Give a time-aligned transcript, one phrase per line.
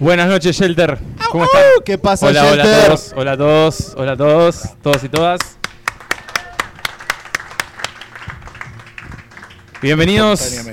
[0.00, 0.98] Buenas noches, Shelter.
[1.30, 1.62] ¿Cómo están?
[1.84, 2.86] ¿Qué pasa, hola, hola a Shelter?
[2.86, 5.58] todos, hola a todos, hola a todos, todos y todas.
[9.82, 10.66] Bienvenidos,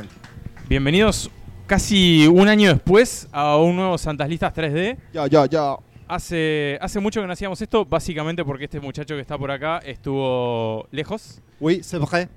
[0.67, 1.29] bienvenidos
[1.65, 4.97] casi un año después a un nuevo Santas Listas 3D.
[5.13, 5.75] Ya, ya, ya.
[6.07, 9.79] Hace, hace mucho que no hacíamos esto, básicamente porque este muchacho que está por acá
[9.79, 12.29] estuvo lejos, Oui, c'est vrai.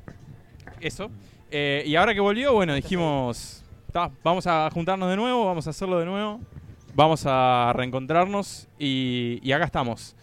[0.80, 1.08] eso.
[1.52, 3.62] Eh, y ahora que volvió, bueno, dijimos,
[3.92, 6.40] "Ta, vamos a juntarnos de nuevo, vamos a hacerlo de nuevo,
[6.94, 10.16] vamos a reencontrarnos y, y acá estamos.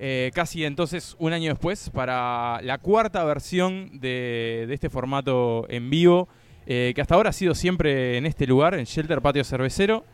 [0.00, 5.90] Eh, casi entonces un año después para la cuarta versión de, de este formato en
[5.90, 6.28] vivo,
[6.66, 10.04] eh, que hasta ahora ha sido siempre en este lugar, en Shelter Patio Cervecero.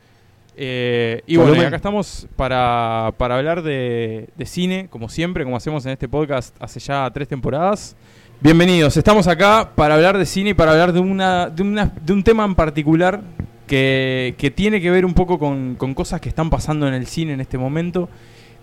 [0.56, 5.56] Eh, y bueno, y acá estamos para, para hablar de, de cine, como siempre, como
[5.56, 7.96] hacemos en este podcast hace ya tres temporadas.
[8.40, 12.12] Bienvenidos, estamos acá para hablar de cine y para hablar de, una, de, una- de
[12.12, 13.20] un tema en particular
[13.66, 17.06] que, que tiene que ver un poco con, con cosas que están pasando en el
[17.06, 18.08] cine en este momento,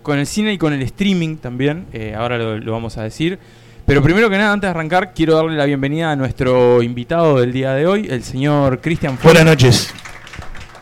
[0.02, 3.38] con el cine y con el streaming también, eh, ahora lo, lo vamos a decir.
[3.86, 7.52] Pero primero que nada, antes de arrancar, quiero darle la bienvenida a nuestro invitado del
[7.52, 9.24] día de hoy, el señor Cristian Fuentes.
[9.24, 9.92] Buenas noches.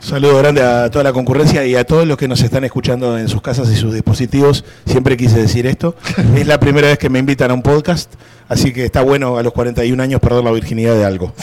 [0.00, 3.28] Saludo grande a toda la concurrencia y a todos los que nos están escuchando en
[3.28, 4.64] sus casas y sus dispositivos.
[4.86, 5.94] Siempre quise decir esto.
[6.36, 8.14] es la primera vez que me invitan a un podcast,
[8.48, 11.34] así que está bueno a los 41 años perder la virginidad de algo.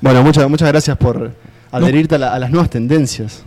[0.00, 1.32] Bueno, muchas, muchas gracias por
[1.72, 3.44] adherirte a, la- a las nuevas tendencias.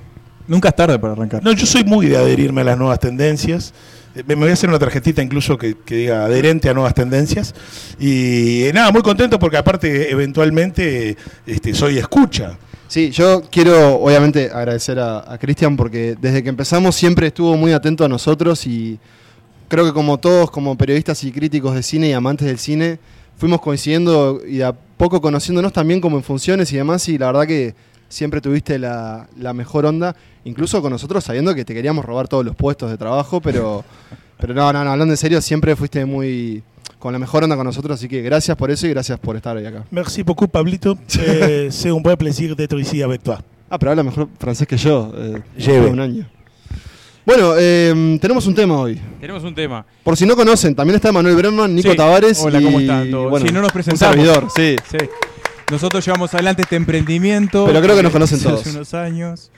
[0.47, 1.43] Nunca es tarde para arrancar.
[1.43, 3.73] No, yo soy muy de adherirme a las nuevas tendencias.
[4.15, 7.55] Eh, Me voy a hacer una tarjetita incluso que, que diga adherente a nuevas tendencias.
[7.99, 11.15] Y eh, nada, muy contento porque aparte eventualmente
[11.45, 12.57] este, soy escucha.
[12.87, 17.71] Sí, yo quiero obviamente agradecer a, a Cristian porque desde que empezamos siempre estuvo muy
[17.71, 18.99] atento a nosotros y
[19.67, 22.99] creo que como todos, como periodistas y críticos de cine y amantes del cine,
[23.37, 27.27] fuimos coincidiendo y de a poco conociéndonos también como en funciones y demás y la
[27.27, 27.73] verdad que
[28.13, 30.15] siempre tuviste la, la mejor onda,
[30.45, 33.83] incluso con nosotros sabiendo que te queríamos robar todos los puestos de trabajo, pero,
[34.39, 36.63] pero no, no, no, hablando en serio, siempre fuiste muy
[36.99, 39.57] con la mejor onda con nosotros, así que gracias por eso y gracias por estar
[39.57, 39.83] hoy acá.
[39.91, 40.97] Merci beaucoup, Pablito.
[41.19, 43.37] Eh, c'est un buen plaisir d'être ici avec toi.
[43.69, 45.11] Ah, pero habla mejor francés que yo.
[45.17, 45.87] Eh, Lleve.
[45.87, 46.25] un año.
[47.25, 48.99] Bueno, eh, tenemos un tema hoy.
[49.19, 49.85] Tenemos un tema.
[50.03, 51.97] Por si no conocen, también está Manuel Brenman, Nico Sí.
[51.97, 53.29] Tavares Hola, y ¿cómo están todos?
[53.29, 54.15] bueno, Si no nos un presentamos.
[54.15, 54.75] servidor, sí.
[54.91, 54.97] Sí.
[55.73, 57.65] Nosotros llevamos adelante este emprendimiento.
[57.65, 58.65] Pero creo que nos eh, conocen hace todos.
[58.67, 59.49] unos años.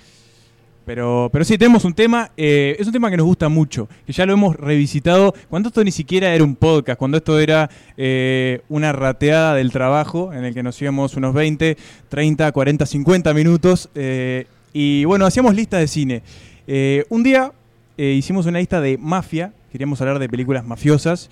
[0.85, 2.31] Pero, pero sí, tenemos un tema.
[2.37, 3.89] eh, es un tema que nos gusta mucho.
[4.07, 5.33] Que ya lo hemos revisitado.
[5.49, 6.97] Cuando esto ni siquiera era un podcast.
[6.97, 10.31] Cuando esto era eh, una rateada del trabajo.
[10.31, 11.75] En el que nos íbamos unos 20,
[12.07, 13.89] 30, 40, 50 minutos.
[13.93, 16.23] eh, y bueno, hacíamos listas de cine.
[17.09, 17.51] Un día
[17.97, 19.51] hicimos una lista de mafia.
[19.71, 21.29] Queríamos hablar de películas mafiosas.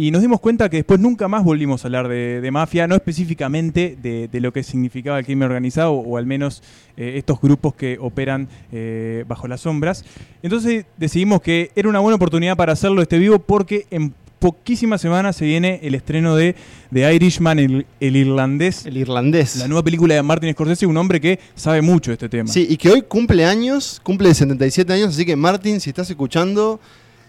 [0.00, 2.94] Y nos dimos cuenta que después nunca más volvimos a hablar de, de mafia, no
[2.94, 6.62] específicamente de, de lo que significaba el crimen organizado, o al menos
[6.96, 10.04] eh, estos grupos que operan eh, bajo las sombras.
[10.40, 15.34] Entonces decidimos que era una buena oportunidad para hacerlo este vivo porque en poquísimas semanas
[15.34, 16.54] se viene el estreno de
[16.92, 19.56] The Irishman, el, el irlandés, El irlandés.
[19.56, 22.48] la nueva película de Martin Scorsese, un hombre que sabe mucho de este tema.
[22.48, 26.78] Sí, y que hoy cumple años, cumple 77 años, así que Martín, si estás escuchando,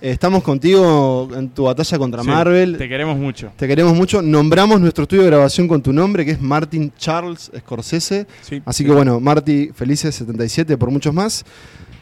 [0.01, 2.77] estamos contigo en tu batalla contra Sí, Marvel.
[2.77, 3.51] Te queremos mucho.
[3.55, 4.21] Te queremos mucho.
[4.21, 8.27] Nombramos nuestro estudio de grabación con tu nombre, que es Martin Charles Scorsese.
[8.41, 8.61] Sí.
[8.65, 11.45] Así que bueno, Marty, felices 77 por muchos más.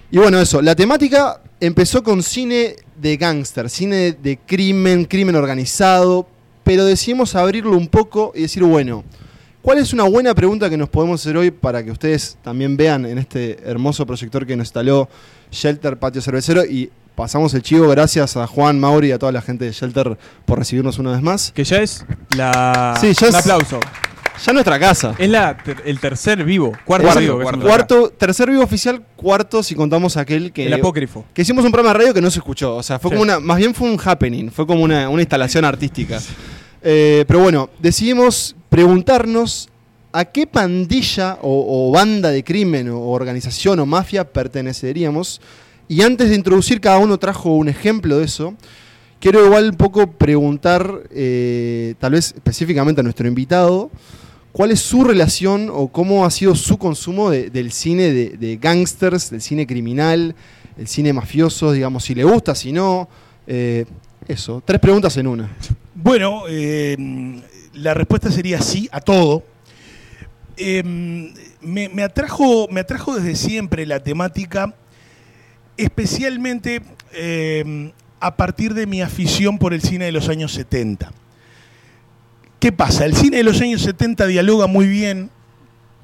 [0.10, 6.28] Y bueno, eso, la temática empezó con cine de gángster, cine de crimen, crimen organizado,
[6.64, 9.04] pero decidimos abrirlo un poco y decir, bueno,
[9.68, 13.06] ¿cuál es una buena pregunta que nos podemos hacer hoy para que ustedes también vean
[13.06, 15.10] en este hermoso proyector que nos instaló
[15.52, 16.64] Shelter Patio Cervecero?
[16.64, 20.18] Y pasamos el chivo, gracias a Juan, Mauri y a toda la gente de Shelter
[20.46, 21.52] por recibirnos una vez más.
[21.54, 22.06] Que ya es
[22.38, 22.98] la...
[23.02, 23.80] Sí, ya un es- aplauso.
[24.46, 25.16] Ya nuestra casa.
[25.18, 27.42] Es la, ter- el tercer vivo, cuarto, Cuarto, vivo.
[27.42, 31.26] cuarto, cuarto, tercer vivo oficial, cuarto si contamos aquel que El apócrifo.
[31.34, 32.78] que hicimos un programa de radio que no se escuchó.
[32.78, 33.16] O sea, fue Sí.
[33.16, 33.42] como una.
[33.42, 36.22] Más bien fue un happening, fue como una, una instalación artística.
[36.82, 39.70] Eh, pero bueno, decidimos preguntarnos
[40.12, 45.42] a qué pandilla o, banda de crimen o organización o mafia perteneceríamos.
[45.88, 48.54] Y antes de introducir, cada uno trajo un ejemplo de eso.
[49.20, 53.90] Quiero igual un poco preguntar, eh, tal vez específicamente a nuestro invitado,
[54.52, 58.58] cuál es su relación o cómo ha sido su consumo de- del cine de, de
[58.58, 60.36] gangsters, del cine criminal,
[60.78, 63.08] el cine mafioso, digamos, si le gusta, si no.
[63.48, 63.86] eh,
[64.28, 65.50] eso, tres preguntas en una.
[66.08, 66.96] Bueno, eh,
[67.74, 69.44] la respuesta sería sí a todo.
[70.56, 70.82] Eh,
[71.60, 74.74] me, atrajo, me atrajo desde siempre la temática,
[75.76, 76.82] especialmente
[77.12, 81.12] eh, a partir de mi afición por el cine de los años 70.
[82.62, 83.04] ¿Qué pasa?
[83.04, 85.30] El cine de los años 70 dialoga muy bien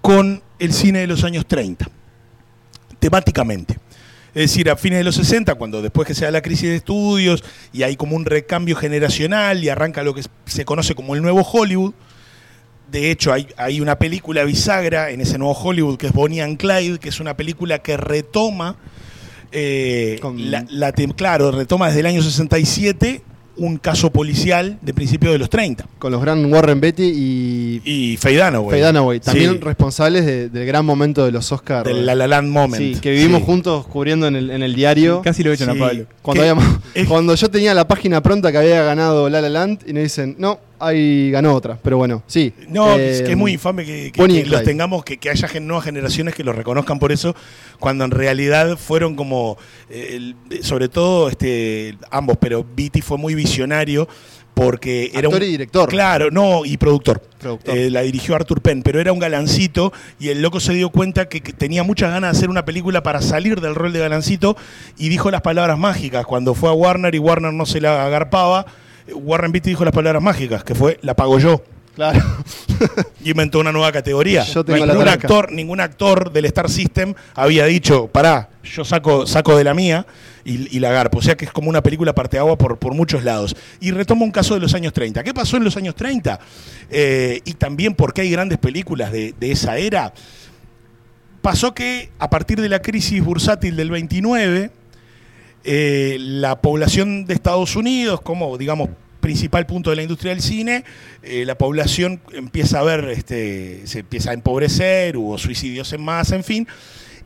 [0.01, 1.89] con el cine de los años 30.
[2.99, 3.77] temáticamente.
[4.35, 6.75] Es decir, a fines de los 60, cuando después que se da la crisis de
[6.77, 11.21] estudios y hay como un recambio generacional y arranca lo que se conoce como el
[11.21, 11.93] nuevo Hollywood,
[12.91, 16.57] de hecho, hay, hay, una película bisagra en ese nuevo Hollywood que es Bonnie and
[16.57, 18.75] Clyde, que es una película que retoma,
[19.51, 23.23] eh, Con- la, claro, retoma desde el año 67
[23.57, 25.85] un caso policial de principios de los 30.
[25.99, 28.71] Con los gran Warren Beatty y Y Faye Dunaway.
[28.71, 31.85] Faye Dunaway, también Sí, responsables de- del gran momento de los Oscars.
[31.85, 32.81] del La La Land Moment.
[32.95, 33.45] Sí, que vivimos Sí.
[33.45, 35.21] juntos cubriendo en el, en el diario.
[35.23, 35.77] Casi lo echan Sí.
[35.77, 36.05] a Pablo.
[36.21, 36.65] Cuando, habíamos-
[36.95, 40.03] Es- cuando yo tenía la página pronta que había ganado La La Land y nos
[40.03, 41.77] dicen, no, ahí ganó otra.
[41.81, 42.53] Pero bueno, sí.
[42.67, 46.35] No, Eh, es que es muy infame que, los tengamos, que, que haya nuevas generaciones
[46.35, 47.35] que los reconozcan por eso,
[47.79, 49.57] cuando en realidad fueron como,
[49.89, 54.07] eh, sobre todo este, ambos, pero Beatty fue muy visionario
[54.53, 55.89] porque era un y director.
[55.89, 57.21] Claro, no, y productor.
[57.39, 57.75] Productor.
[57.75, 61.27] Eh, la dirigió Arthur Penn, pero era un galancito y el loco se dio cuenta
[61.27, 64.55] que, que tenía muchas ganas de hacer una película para salir del rol de galancito
[64.97, 66.25] y dijo las palabras mágicas.
[66.25, 68.71] Cuando fue a Warner y Warner no se la agarpaba, eh,
[69.13, 71.63] Warren Beatty dijo las palabras mágicas, que fue la pago yo.
[71.95, 72.19] Claro.
[73.23, 74.43] Y inventó una nueva categoría.
[74.43, 75.27] Yo tengo la ningún, tranca.
[75.27, 80.05] actor, ningún actor del Star System había dicho, pará, yo saco, saco de la mía
[80.43, 81.19] y, y la garpo.
[81.19, 83.55] O sea que es como una película parteagua por, por muchos lados.
[83.79, 85.23] Y retomo un caso de los años 30.
[85.23, 86.39] ¿Qué pasó en los años 30?
[86.89, 90.13] Eh, y también porque hay grandes películas de, de esa era.
[91.41, 94.71] Pasó que a partir de la crisis bursátil del 29,
[95.63, 98.89] eh, la población de Estados Unidos, como digamos
[99.21, 100.83] principal punto de la industria del cine,
[101.21, 106.35] eh, la población empieza a ver, este, se empieza a empobrecer, hubo suicidios en masa,
[106.35, 106.67] en fin,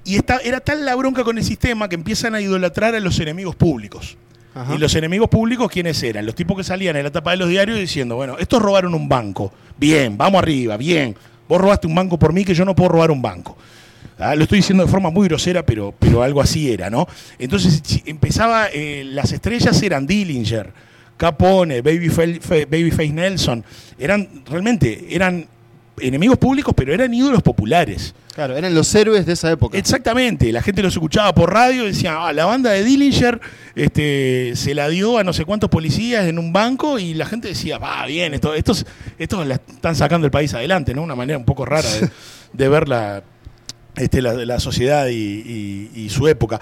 [0.06, 3.20] y esta, era tal la bronca con el sistema que empiezan a idolatrar a los
[3.20, 4.16] enemigos públicos.
[4.54, 4.76] Ajá.
[4.76, 6.26] Y los enemigos públicos, ¿quiénes eran?
[6.26, 9.10] Los tipos que salían en la tapa de los diarios diciendo, bueno, estos robaron un
[9.10, 9.52] banco.
[9.78, 11.16] Bien, vamos arriba, bien.
[11.50, 13.58] Vos robaste un banco por mí que yo no puedo robar un banco.
[14.20, 17.08] Ah, Lo estoy diciendo de forma muy grosera, pero, pero algo así era, ¿no?
[17.38, 20.72] Entonces si- empezaba, eh, las estrellas eran Dillinger,
[21.18, 23.64] Capone, Babyface, Babyface Nelson.
[24.00, 25.46] Eran, realmente, eran
[26.00, 28.14] enemigos públicos, pero eran ídolos populares.
[28.36, 29.76] Claro, eran los héroes de esa época.
[29.80, 33.40] Exactamente, la gente los escuchaba por radio y decía, ah, la banda de Dillinger
[33.76, 37.48] este, se la dio a no sé cuántos policías en un banco y la gente
[37.48, 38.86] decía, va, bien, esto, estos,
[39.18, 41.02] estos la están sacando el país adelante, ¿no?
[41.02, 42.10] Una manera un poco rara de,
[42.54, 43.24] de ver la,
[43.98, 46.60] este, la, la sociedad y, y- y su época.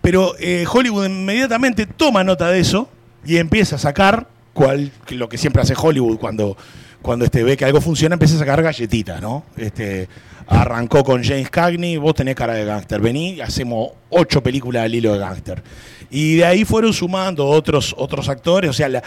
[0.00, 2.88] Pero eh, Hollywood inmediatamente toma nota de eso
[3.24, 6.56] y empieza a sacar cual, lo que siempre hace Hollywood cuando,
[7.02, 9.44] cuando este, ve que algo funciona, empieza a sacar galletitas, ¿no?
[9.56, 10.08] Este,
[10.46, 15.12] arrancó con James Cagney, vos tenés cara de gángster, vení hacemos ocho películas al hilo
[15.12, 15.62] de gángster.
[16.08, 19.02] Y de ahí fueron sumando otros, otros actores, o sea, la-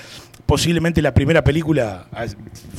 [0.46, 2.26] posiblemente la primera película ah,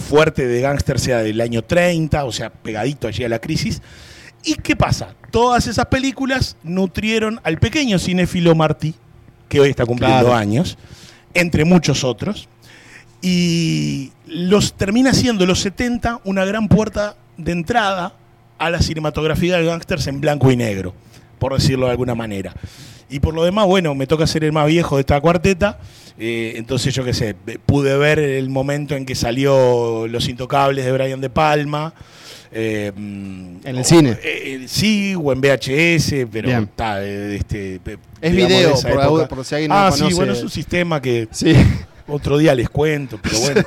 [0.08, 3.80] fuerte de gángster sea del año 30, o sea, pegadito allí a la crisis.
[4.44, 5.14] ¿Y qué pasa?
[5.30, 8.94] Todas esas películas nutrieron al pequeño cinéfilo Martí,
[9.48, 10.34] que hoy está cumpliendo Claro.
[10.34, 10.78] años,
[11.34, 12.48] entre muchos otros,
[13.22, 18.14] y los termina siendo los 70 una gran puerta de entrada
[18.58, 20.94] a la cinematografía de gángsters en blanco y negro,
[21.38, 22.54] por decirlo de alguna manera.
[23.08, 25.78] Y por lo demás, bueno, me toca ser el más viejo de esta cuarteta,
[26.18, 27.34] eh, entonces yo qué sé,
[27.66, 31.94] pude ver el momento en que salió Los Intocables de Brian De Palma.
[32.52, 34.10] Eh, En el o- cine.
[34.22, 37.80] eh, eh, sí, o en VHS, pero está, eh, este,
[38.20, 39.28] Es digamos, video, por, época.
[39.28, 40.08] por si alguien no Ah, conoce.
[40.08, 41.52] sí, bueno, es un sistema que Sí.
[42.08, 43.62] otro día les cuento, pero bueno.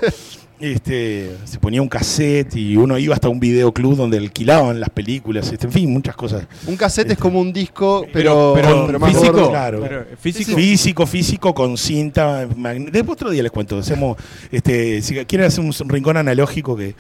[0.63, 5.51] Este, se ponía un cassette y uno iba hasta un videoclub donde alquilaban las películas,
[5.51, 6.47] este, en fin, muchas cosas.
[6.65, 7.21] Un cassette es Este.
[7.21, 9.49] como un disco, pero, pero, pero más físico, gordo.
[9.49, 9.81] claro.
[9.81, 10.55] pero físico.
[10.55, 12.47] Físico, físico, con cinta.
[12.47, 13.77] Después otro día les cuento.
[13.77, 14.15] Hacemos,
[14.53, 16.95] este, si quieren hacer un rincón analógico que.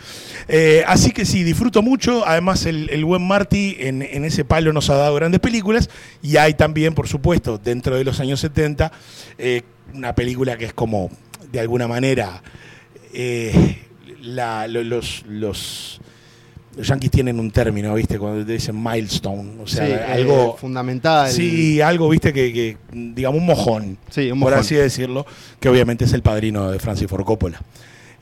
[0.49, 2.27] Eh, así que sí, disfruto mucho.
[2.27, 5.89] Además, el, el buen Marty en, en ese palo nos ha dado grandes películas.
[6.21, 8.91] Y hay también, por supuesto, dentro de los años 70,
[9.37, 9.61] eh,
[9.93, 11.09] una película que es como,
[11.49, 12.43] de alguna manera,
[13.13, 13.77] eh,
[14.21, 15.99] la- lo- los, los,
[16.75, 18.17] los yankees tienen un término, ¿viste?
[18.17, 19.61] Cuando te dicen milestone.
[19.61, 20.57] O sea, Sí, eh, algo.
[20.57, 21.29] fundamental.
[21.29, 24.59] Sí, algo, viste, que, que, digamos, un mojón, Sí, un por mojón.
[24.59, 25.25] así decirlo,
[25.59, 27.61] que obviamente es el padrino de Francis Ford Coppola.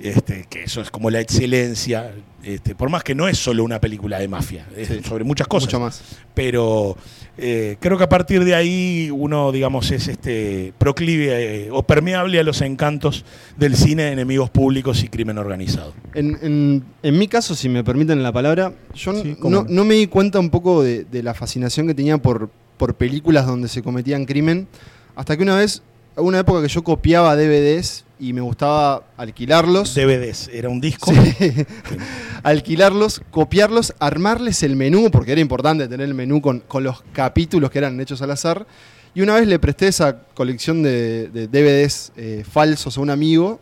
[0.04, 2.12] Este, que eso es como la excelencia,
[2.44, 5.02] este, por más que no es solo una película de mafia, es Sí.
[5.04, 5.68] sobre muchas cosas.
[5.68, 6.02] Mucho más.
[6.34, 6.98] Pero
[7.38, 12.40] eh, creo que a partir de ahí uno, digamos, es este proclive eh, o permeable
[12.40, 13.26] a los encantos
[13.58, 15.94] del cine de enemigos públicos y crimen organizado.
[16.14, 20.08] En, en- en mi caso, si me permiten la palabra, yo Sí, no, me di
[20.08, 24.26] cuenta un poco de, de la fascinación que tenía por, por películas donde se cometían
[24.26, 24.68] crimen,
[25.16, 25.84] hasta que una vez
[26.16, 29.96] una época que yo copiaba DVDs y me gustaba alquilarlos.
[29.96, 31.12] DVDs, era un disco.
[31.12, 31.66] Sí.
[32.44, 37.72] alquilarlos, copiarlos, armarles el menú, porque era importante tener el menú con, con los capítulos
[37.72, 38.66] que eran hechos al azar.
[39.14, 43.60] Y una vez le presté esa colección de, de DVDs eh, falsos a un amigo.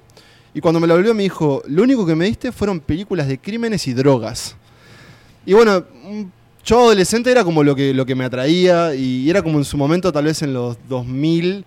[0.54, 3.38] Y cuando me lo volvió me dijo, lo único que me diste fueron películas de
[3.38, 4.56] crímenes y drogas.
[5.46, 5.86] Y bueno,
[6.66, 9.78] yo adolescente era como lo que, lo que me atraía y era como en su
[9.78, 11.66] momento, tal vez en los 2000,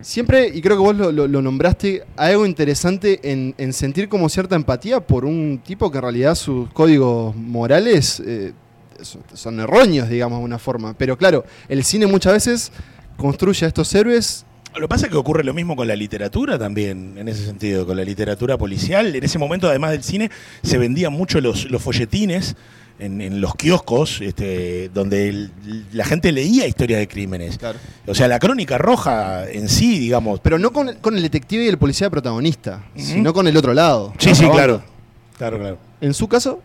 [0.00, 5.00] siempre, y creo que vos lo, nombraste, algo interesante en, en sentir como cierta empatía
[5.00, 8.52] por un tipo que en realidad sus códigos morales eh,
[9.34, 10.94] son, erróneos, digamos, de una forma.
[10.96, 12.72] Pero claro, el cine muchas veces
[13.16, 14.44] construye a estos héroes.
[14.74, 17.86] Lo que pasa es que ocurre lo mismo con la literatura también, en ese sentido,
[17.86, 19.14] con la literatura policial.
[19.14, 20.30] En ese momento, además del cine,
[20.62, 22.56] se vendían mucho los folletines
[23.04, 25.52] en, en los kioscos, este, donde el-
[25.92, 27.58] la gente leía historias de crímenes.
[28.06, 30.40] O sea, la crónica roja en sí, digamos.
[30.40, 34.12] Pero no con, con el detective y el policía protagonista, sino con el otro lado.
[34.18, 34.82] Sí, sí, La claro.
[35.38, 35.78] Claro, claro.
[36.00, 36.62] En su caso,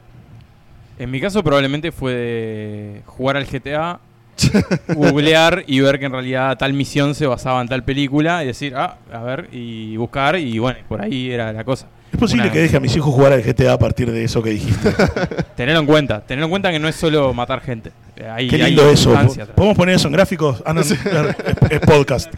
[0.98, 4.00] En mi caso probablemente fue de jugar al GTA,
[4.96, 8.74] googlear y ver que en realidad tal misión se basaba en tal película y decir,
[8.76, 11.88] ah, a ver, y buscar y bueno, por ahí era la cosa.
[12.12, 14.42] Es posible Una- que deje a mis hijos jugar al GTA a partir de eso
[14.42, 14.92] que dijiste.
[15.56, 17.92] Tenerlo en cuenta, tenerlo en cuenta que no es solo matar gente.
[18.16, 19.14] Eh, Hay, Qué hay lindo eso.
[19.56, 20.62] ¿Podemos poner eso en gráficos?
[20.66, 22.34] Ah, no, es, es podcast.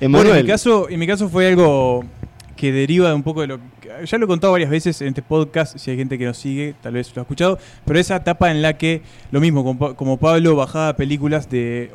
[0.00, 2.04] Bueno, en mi caso, en mi caso fue algo
[2.56, 5.08] que deriva de un poco de lo que ya lo he contado varias veces en
[5.08, 8.16] este podcast, si hay gente que nos sigue, tal vez lo ha escuchado, pero esa
[8.16, 11.90] etapa en la que lo mismo como Pablo bajaba películas de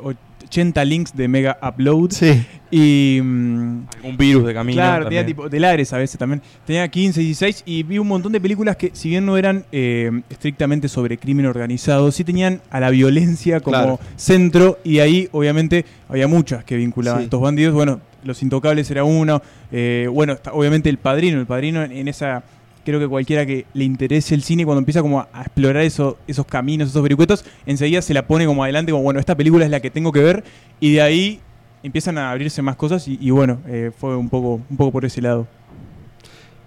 [0.48, 2.44] 80 links de Mega Upload Sí.
[2.70, 4.76] y mm, Un virus de camino.
[4.76, 5.20] Claro, también.
[5.22, 6.42] tenía tipo de Lares a veces también.
[6.66, 10.10] Tenía 15, 16 y vi un montón de películas que, si bien no eran eh,
[10.30, 14.00] estrictamente sobre crimen organizado, sí tenían a la violencia como Claro.
[14.16, 17.22] centro y ahí obviamente había muchas que vinculaban Sí.
[17.22, 17.74] a estos bandidos.
[17.74, 19.40] Bueno, Los Intocables era uno.
[19.70, 21.38] eh, bueno, obviamente El Padrino.
[21.40, 22.42] El Padrino en, en esa...
[22.84, 26.16] Creo que cualquiera que le interese el cine, cuando empieza como a, a explorar eso,
[26.26, 29.70] esos caminos, esos vericuetos, enseguida se la pone como adelante, como bueno, esta película es
[29.70, 30.44] la que tengo que ver,
[30.80, 31.40] y de ahí
[31.82, 35.04] empiezan a abrirse más cosas, y, y bueno, eh, fue un poco, un poco por
[35.04, 35.46] ese lado.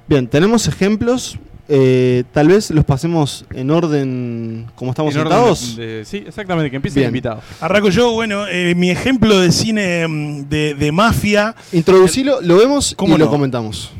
[0.07, 1.37] Bien, tenemos ejemplos.
[1.73, 5.77] eh, tal vez los pasemos en orden como estamos En orden sentados.
[5.77, 7.09] de- sí, exactamente, que empiece el Bien.
[7.11, 7.41] invitado.
[7.61, 11.55] Arranco yo, bueno, eh, mi ejemplo de cine mm, de, de mafia.
[11.71, 13.91] Introducilo, lo vemos y ¿Cómo lo comentamos.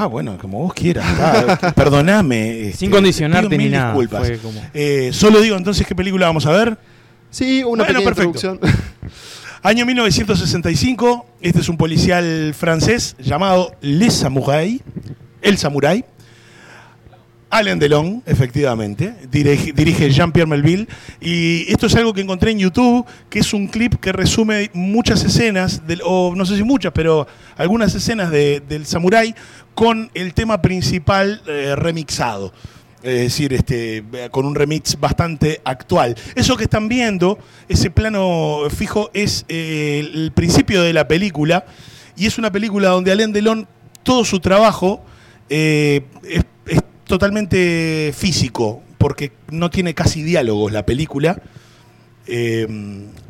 [0.00, 1.04] Ah, bueno, como vos quieras.
[1.18, 2.68] Ah, perdoname.
[2.68, 3.88] este, Sin condicionarte ni nada.
[3.88, 4.26] disculpas.
[4.26, 6.78] fue como- Eh, solo digo entonces qué película vamos a ver.
[7.30, 8.56] Sí, una Bueno, pequeña perfecto.
[8.56, 8.80] introducción.
[9.62, 11.26] Año 1965.
[11.40, 14.80] Este es un policial francés llamado Le Samouraï.
[15.42, 16.04] El Samurai.
[17.50, 20.86] Alain Delon, efectivamente, dirige, Jean-Pierre Melville.
[21.20, 25.24] Y esto es algo que encontré en YouTube, que es un clip que resume muchas
[25.24, 27.26] escenas, del, o no sé si muchas, pero
[27.56, 29.34] algunas escenas de- del Samurai
[29.74, 32.52] con el tema principal eh, remixado.
[33.02, 36.16] Es decir, este, con un remix bastante actual.
[36.34, 37.38] Eso que están viendo,
[37.68, 41.64] ese plano fijo, es eh, el principio de la película.
[42.16, 43.68] Y es una película donde Alain Delon,
[44.02, 45.00] todo su trabajo
[45.48, 46.44] eh, es
[47.08, 51.42] totalmente físico, porque no tiene casi diálogos la película.
[52.26, 52.68] Eh,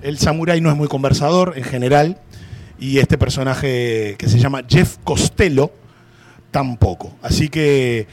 [0.03, 2.19] el samurái no es muy conversador en general,
[2.81, 5.71] y este personaje que se llama Jeff Costello
[6.51, 7.17] tampoco.
[7.23, 8.07] Así que,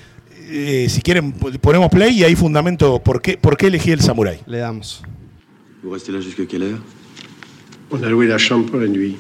[0.50, 4.02] eh, si quieren, po- ponemos play y ahí fundamento por qué, por qué elegí el
[4.02, 4.40] samurái.
[4.48, 5.02] Le damos.
[5.84, 6.80] Vous restez là jusqu'à quelle heure
[7.92, 9.18] On a loué la chambre pour la nuit.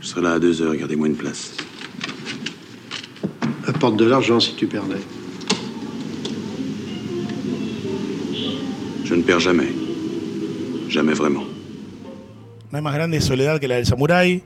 [0.00, 1.51] Je serai là à deux heures, gardez-moi une place.
[3.66, 5.02] Apporte de l'argent si tu perdais.
[9.04, 9.68] Je ne perds jamais.
[10.88, 11.44] Jamais vraiment.
[12.70, 14.42] No hay más grande soledad que la del samurái,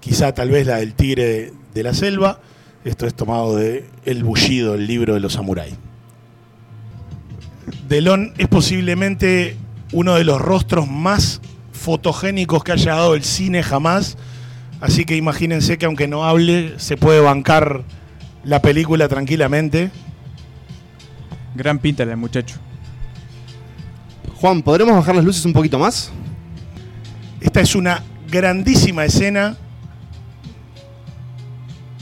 [0.00, 2.40] quizá tal vez la del tigre de la selva.
[2.84, 5.74] Esto es tomado de El Bullido, el libro de los samuráis.
[7.88, 9.56] Delon es posiblemente
[9.92, 11.40] uno de los rostros más
[11.72, 14.16] fotogénicos que haya dado el cine jamás.
[14.80, 17.84] Así que imagínense que aunque no hable, se puede bancar
[18.48, 19.90] la película tranquilamente.
[21.54, 22.56] Gran pinta el muchacho.
[24.40, 26.10] Juan, ¿podremos bajar las luces un poquito más?
[27.42, 29.56] Esta es una grandísima escena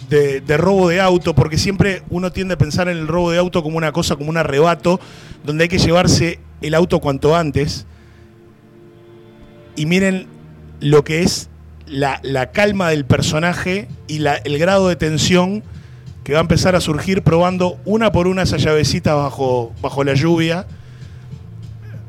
[0.08, 3.38] de, de robo de auto, porque siempre uno tiende a pensar en el robo de
[3.38, 5.00] auto como una cosa, como un arrebato,
[5.44, 7.86] donde hay que llevarse el auto cuanto antes.
[9.74, 10.28] Y miren
[10.80, 11.48] lo que es
[11.86, 15.64] la, la calma del personaje y la- el grado de tensión
[16.26, 20.14] que va a empezar a surgir probando una por una esa llavecita bajo, bajo la
[20.14, 20.66] lluvia,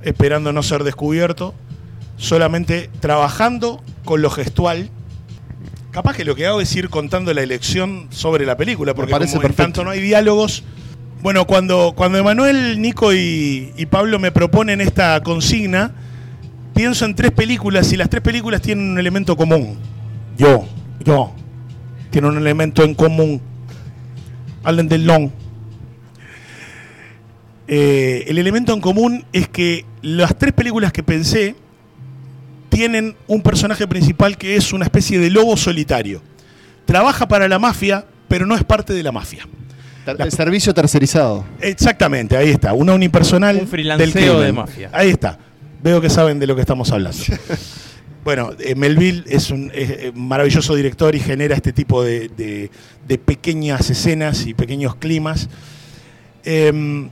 [0.02, 1.54] esperando no ser descubierto.
[2.18, 4.90] solamente trabajando con lo gestual.
[5.92, 9.36] Capaz que lo que hago es ir contando la elección sobre la película, porque parece
[9.36, 10.64] como en tanto no hay diálogos.
[11.22, 15.92] Bueno, cuando, cuando Emanuel, Nico y, y Pablo me proponen esta consigna,
[16.74, 19.78] pienso en tres películas y las tres películas tienen un elemento común.
[20.40, 20.66] Yo,
[21.06, 21.34] yo,
[22.10, 23.42] tiene un elemento en común.
[24.68, 25.30] Hablen del long.
[27.70, 31.56] Eh, el elemento en común es que las tres películas que pensé
[32.68, 36.22] tienen un personaje principal que es una especie de lobo solitario.
[36.84, 39.48] Trabaja para la mafia, pero no es parte de la mafia.
[40.06, 41.46] El servicio tercerizado.
[41.62, 42.74] Exactamente, ahí está.
[42.74, 43.56] Una unipersonal.
[43.62, 44.42] Un freelanceo del crimen.
[44.42, 44.90] de mafia.
[44.92, 45.40] Ahí está.
[45.82, 47.18] Veo que saben de lo que estamos hablando.
[48.28, 52.70] bueno, eh, Melville es un eh, maravilloso director y genera este tipo de,
[53.24, 55.48] pequeñas escenas y pequeños climas.
[56.44, 57.08] Em,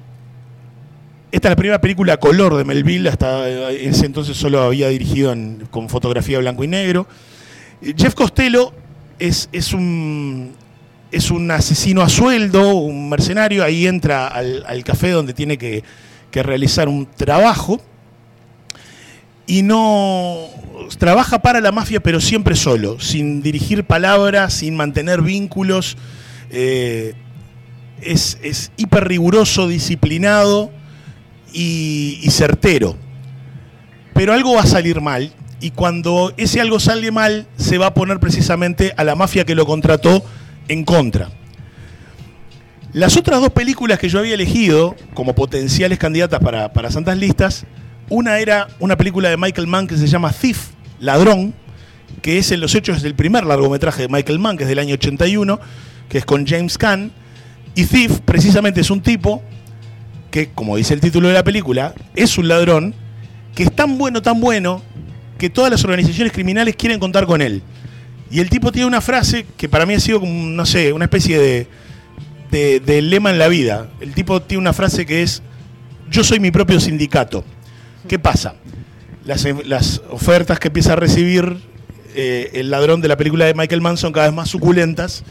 [1.32, 5.34] esta es la primera película color de Melville, hasta eh, ese entonces solo había dirigido
[5.72, 7.08] con fotografía blanco y negro.
[7.96, 8.74] Jeff Costello
[9.18, 10.52] es, un,
[11.14, 15.82] es un asesino a sueldo, un mercenario, ahí entra al, café donde tiene que
[16.34, 17.80] realizar un trabajo
[19.48, 20.48] y no
[20.98, 25.98] trabaja para la mafia pero siempre solo, sin dirigir palabras, sin mantener vínculos.
[26.50, 27.14] eh,
[28.02, 30.72] es, es hiper riguroso, disciplinado
[31.54, 32.96] y, y certero.
[34.14, 37.94] Pero algo va a salir mal y cuando ese algo sale mal se va a
[37.94, 40.24] poner precisamente a la mafia que lo contrató
[40.68, 41.30] en contra.
[42.94, 47.66] Las otras dos películas que yo había elegido como potenciales candidatas para, para Santas Listas,
[48.10, 50.70] una era una película de Michael Mann que se llama Thief,
[51.00, 51.54] Ladrón,
[52.22, 54.94] que es en los hechos del primer largometraje de Michael Mann, que es del año
[54.94, 55.60] 81,
[56.10, 57.12] que es con James Caan.
[57.74, 59.42] Y Thief precisamente es un tipo
[60.32, 62.94] que, como dice el título de la película, es un ladrón
[63.54, 64.82] que es tan bueno, tan bueno,
[65.38, 67.62] que todas las organizaciones criminales quieren contar con él.
[68.32, 71.06] Y el tipo tiene una frase que para mí ha sido como, no sé, una
[71.06, 73.90] especie de, de lema en la vida.
[74.00, 75.42] El tipo tiene una frase que es,
[76.10, 77.44] yo soy mi propio sindicato.
[78.08, 78.56] ¿Qué pasa?
[79.26, 81.58] Las, las ofertas que empieza a recibir
[82.16, 85.24] eh, el ladrón de la película de Michael Mann son cada vez más suculentas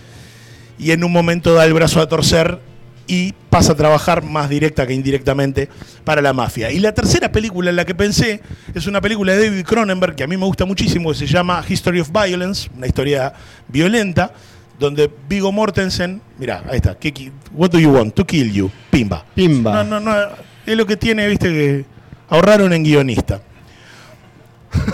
[0.79, 2.59] y en un momento da el brazo a torcer
[3.07, 5.69] y pasa a trabajar más directa que indirectamente
[6.05, 6.73] para la mafia.
[6.73, 8.41] Y la tercera película en la que pensé
[8.75, 11.63] es una película de David Cronenberg que a mí me gusta muchísimo, que se llama
[11.69, 13.33] History of Violence, una historia
[13.69, 14.33] violenta,
[14.81, 18.13] donde Vigo Mortensen, mira, ahí está, ¿qué qui- what do you want?
[18.15, 19.25] To kill you, pimba.
[19.35, 19.85] Pimba.
[19.85, 20.29] No, no, no,
[20.67, 21.85] es lo que tiene, viste, que
[22.29, 23.41] ahorraron en guionista.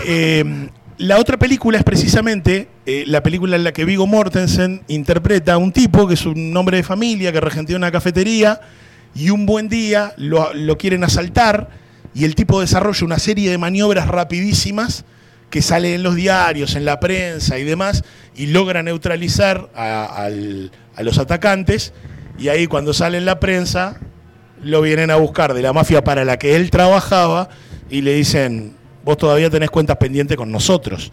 [0.05, 0.69] Eh,
[1.01, 5.57] la otra película es precisamente eh, la película en la que Vigo Mortensen interpreta a
[5.57, 8.61] un tipo que es un hombre de familia que regentea una cafetería
[9.15, 11.69] y un buen día lo, quieren asaltar
[12.13, 15.05] y el tipo desarrolla una serie de maniobras rapidísimas
[15.49, 18.03] que salen en los diarios, en la prensa y demás
[18.35, 20.27] y logra neutralizar a,
[20.95, 21.93] a los atacantes
[22.37, 23.99] y ahí cuando sale en la prensa
[24.63, 27.49] lo vienen a buscar de la mafia para la que él trabajaba
[27.89, 31.11] y le dicen, vos todavía tenés cuentas pendientes con nosotros.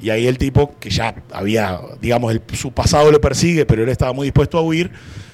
[0.00, 3.88] Y ahí el tipo, que ya había, digamos, el- su pasado lo persigue, pero él
[3.88, 4.90] estaba muy dispuesto a huir,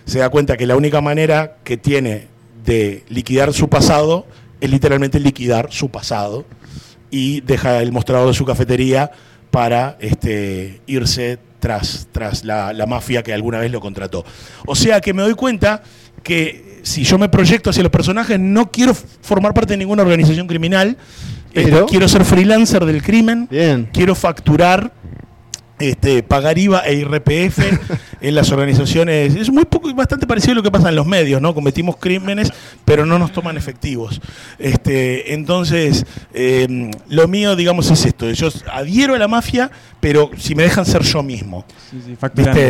[0.07, 2.29] se da cuenta que la única manera que tiene
[2.65, 4.27] de liquidar su pasado
[4.61, 6.47] es literalmente liquidar su pasado
[7.11, 9.11] y deja el mostrador de su cafetería
[9.51, 14.25] para este, irse tras, tras la, la mafia que alguna vez lo contrató.
[14.67, 15.83] O sea que me doy cuenta
[16.25, 20.49] que si yo me proyecto hacia los personajes, no quiero formar parte de ninguna organización
[20.49, 20.97] criminal,
[21.53, 23.89] este, quiero ser freelancer del crimen, Bien.
[23.93, 24.93] quiero facturar,
[25.79, 27.59] este, pagar IVA e IRPF
[28.21, 29.35] en las organizaciones.
[29.35, 31.55] Es muy poco, bastante parecido a lo que pasa en los medios, ¿no?
[31.55, 32.53] Cometimos crímenes,
[32.85, 34.21] pero no nos toman efectivos.
[34.59, 38.31] Este, entonces, eh, lo mío, digamos, es esto.
[38.31, 41.65] Yo adhiero a la mafia, pero si me dejan ser yo mismo.
[41.91, 42.17] Sí, sí.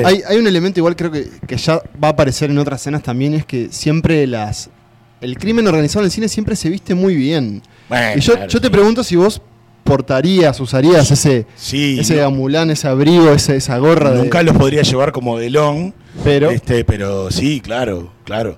[0.05, 3.03] Hay, hay un elemento igual creo que, que ya va a aparecer en otras escenas
[3.03, 4.71] también, es que siempre las...
[5.21, 7.63] El crimen organizado en el cine siempre se viste muy bien.
[7.89, 8.73] Bueno, y yo, claro, yo te sí.
[8.73, 9.41] pregunto si vos
[9.85, 14.19] portarías, usarías ese, Sí, ese no- gamulán, ese abrigo, ese- esa gorra de...
[14.19, 15.95] nunca los podría llevar como delón.
[16.25, 18.57] Pero- este, pero sí, claro, claro.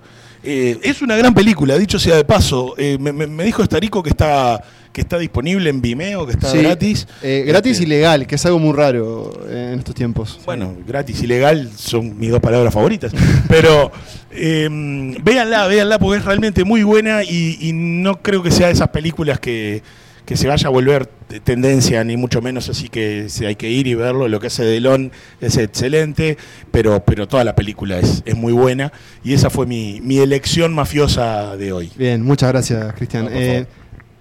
[0.49, 2.75] Eh, es una gran película, dicho sea de paso.
[2.79, 4.63] Eh, me, dijo Estarico que está,
[4.93, 7.09] que está disponible en Vimeo, que está Sí, gratis.
[7.21, 10.39] eh, gratis Este, y legal, que es algo muy raro en estos tiempos.
[10.47, 13.13] Bueno, gratis y legal son mis dos palabras favoritas.
[13.49, 13.91] Pero
[14.31, 14.69] eh,
[15.25, 18.91] véanla, véanla porque es realmente muy buena y, y no creo que sea de esas
[18.91, 19.83] películas que,
[20.27, 21.07] que se vaya a volver
[21.45, 24.29] tendencia, ni mucho menos, así que hay que ir y verlo.
[24.29, 26.37] Lo que hace Delon es excelente,
[26.73, 28.93] pero, pero toda la película es, es muy buena
[29.25, 31.91] y esa fue mi, mi elección mafiosa de hoy.
[31.97, 33.25] Bien, muchas gracias, Cristian.
[33.27, 33.67] No, Eh.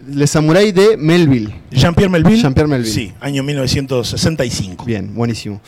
[0.08, 1.52] Le Samurai de Melville.
[1.72, 2.40] Jean-Pierre Melville.
[2.40, 2.94] Jean-Pierre Melville.
[2.94, 4.86] Sí, año 1965.
[4.86, 5.60] Bien, buenísimo.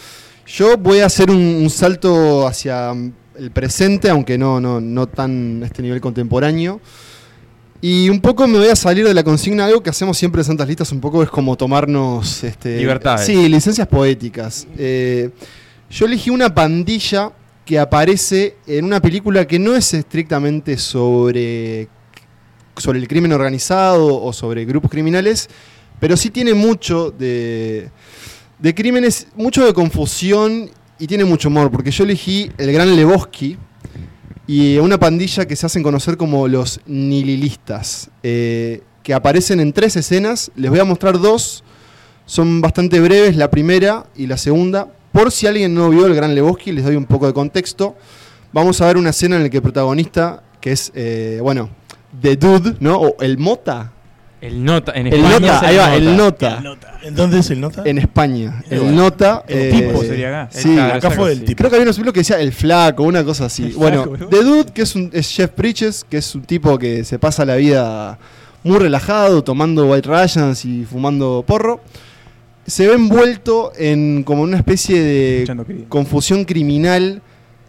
[0.45, 5.61] Yo voy a hacer un, un salto hacia el presente, aunque no, no, no tan
[5.63, 6.79] a este nivel contemporáneo.
[7.81, 10.45] Y un poco me voy a salir de la consigna, algo que hacemos siempre en
[10.45, 12.43] Santas Listas, un poco es como tomarnos...
[12.43, 13.25] Este, Libertades.
[13.25, 14.67] Sí, licencias poéticas.
[14.77, 15.29] Eh,
[15.89, 17.31] yo elegí una pandilla
[17.65, 21.87] que aparece en una película que no es estrictamente sobre,
[22.77, 25.47] sobre el crimen organizado o sobre grupos criminales,
[25.99, 27.91] pero sí tiene mucho de,
[28.57, 33.57] de crímenes, mucho de confusión y tiene mucho humor, porque yo elegí el gran Lebowski
[34.47, 39.97] y una pandilla que se hacen conocer como los nililistas, eh, que aparecen en tres
[39.97, 40.51] escenas.
[40.55, 41.65] Les voy a mostrar dos,
[42.25, 44.87] son bastante breves, la primera y la segunda.
[45.11, 47.95] Por si alguien no vio el gran Lebowski, les doy un poco de contexto.
[48.53, 51.69] Vamos a ver una escena en la que el protagonista, que es, eh, bueno,
[52.21, 53.01] The Dude, ¿no?
[53.01, 53.91] O el Mota.
[54.39, 56.63] El nota, en El España Nota, es ahí va, el Nota.
[57.03, 57.83] ¿En dónde es el nota?
[57.85, 58.63] En España.
[58.69, 59.43] El El Nota.
[59.47, 60.49] El eh, tipo sería acá.
[60.51, 61.57] Sí, Claro, Acá fue el tipo.
[61.57, 63.63] Creo que había un subtítulo que decía el flaco, una cosa así.
[63.63, 64.27] El bueno, flaco, ¿no?
[64.27, 67.45] The Dude, que es, un, es Jeff Bridges, que es un tipo que se pasa
[67.45, 68.19] la vida
[68.63, 71.81] muy relajado, tomando White Russians y fumando porro.
[72.65, 77.21] Se ve envuelto en como una especie de confusión criminal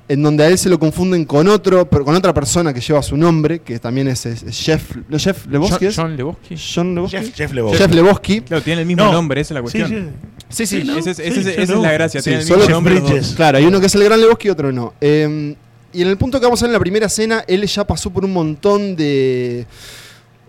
[0.08, 3.02] en donde a él se lo confunden con otro, pero con otra persona que lleva
[3.02, 5.94] su nombre, que también es, es- es Jeff, ¿no Jeff Lebowski John?
[5.94, 6.56] John Lebowski.
[6.74, 7.16] John Lebowski.
[7.18, 7.78] Jeff, Jeff Lebowski.
[7.78, 8.40] Jeff Lebowski.
[8.40, 9.12] Claro, tiene el mismo No.
[9.12, 10.10] nombre, esa es la Sí, cuestión.
[10.48, 10.66] sí.
[10.66, 10.90] Sí, sí.
[10.98, 12.72] Ese es- Sí, ese es- Jeff esa es la gracia, Sí, tiene el solo mismo
[12.74, 13.22] nombre.
[13.36, 14.94] Claro, hay uno que es el gran Lebowski y otro no.
[15.00, 15.54] Eh,
[15.92, 18.08] y en el punto que vamos a ver en la primera escena, él ya pasó
[18.10, 19.66] por un montón de.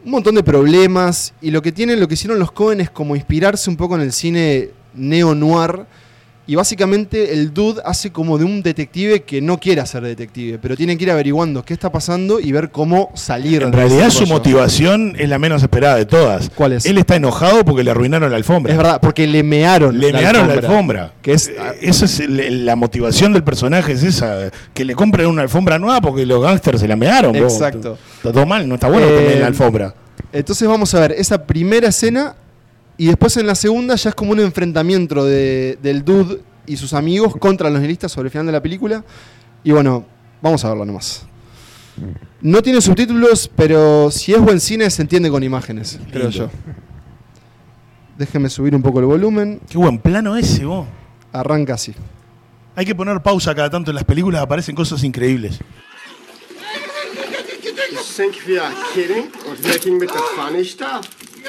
[0.06, 1.34] un montón de problemas.
[1.42, 4.02] Y lo que tienen, lo que hicieron los Cohen es como inspirarse un poco en
[4.02, 5.86] el cine neo-noir.
[6.50, 10.76] Y básicamente el dude hace como de un detective que no quiere ser detective, pero
[10.76, 13.62] tiene que ir averiguando qué está pasando y ver cómo salir.
[13.62, 16.50] En realidad su motivación es la menos esperada de todas.
[16.50, 16.88] ¿Cuál es?
[16.88, 18.72] Él está enojado porque le arruinaron la alfombra.
[18.72, 20.00] Es verdad, porque le mearon.
[20.00, 21.14] Le mearon la alfombra.
[21.22, 24.50] Que es- Eh, esa es la motivación del personaje, es esa.
[24.74, 27.34] Que le compren una alfombra nueva porque los gángsters se la mearon.
[27.34, 27.54] vos.
[27.54, 27.96] Exacto.
[28.18, 29.94] Está todo mal, no está bueno Eh, la alfombra.
[30.34, 32.36] Entonces vamos a ver esa primera escena
[33.00, 36.94] y después en la segunda ya es como un enfrentamiento de- del dude y sus
[36.94, 39.04] amigos contra los nihilistas sobre el final de la película.
[39.64, 40.06] Y bueno,
[40.42, 41.26] vamos a verlo nomás.
[42.42, 46.50] No tiene subtítulos, pero si es buen cine se entiende con imágenes, creo yo.
[48.18, 49.60] Déjenme subir un poco el volumen.
[49.70, 50.86] Qué buen plano ese, vos.
[51.32, 51.94] Arranca así.
[52.76, 55.60] Hay que poner pausa cada tanto en las películas, aparecen cosas increíbles.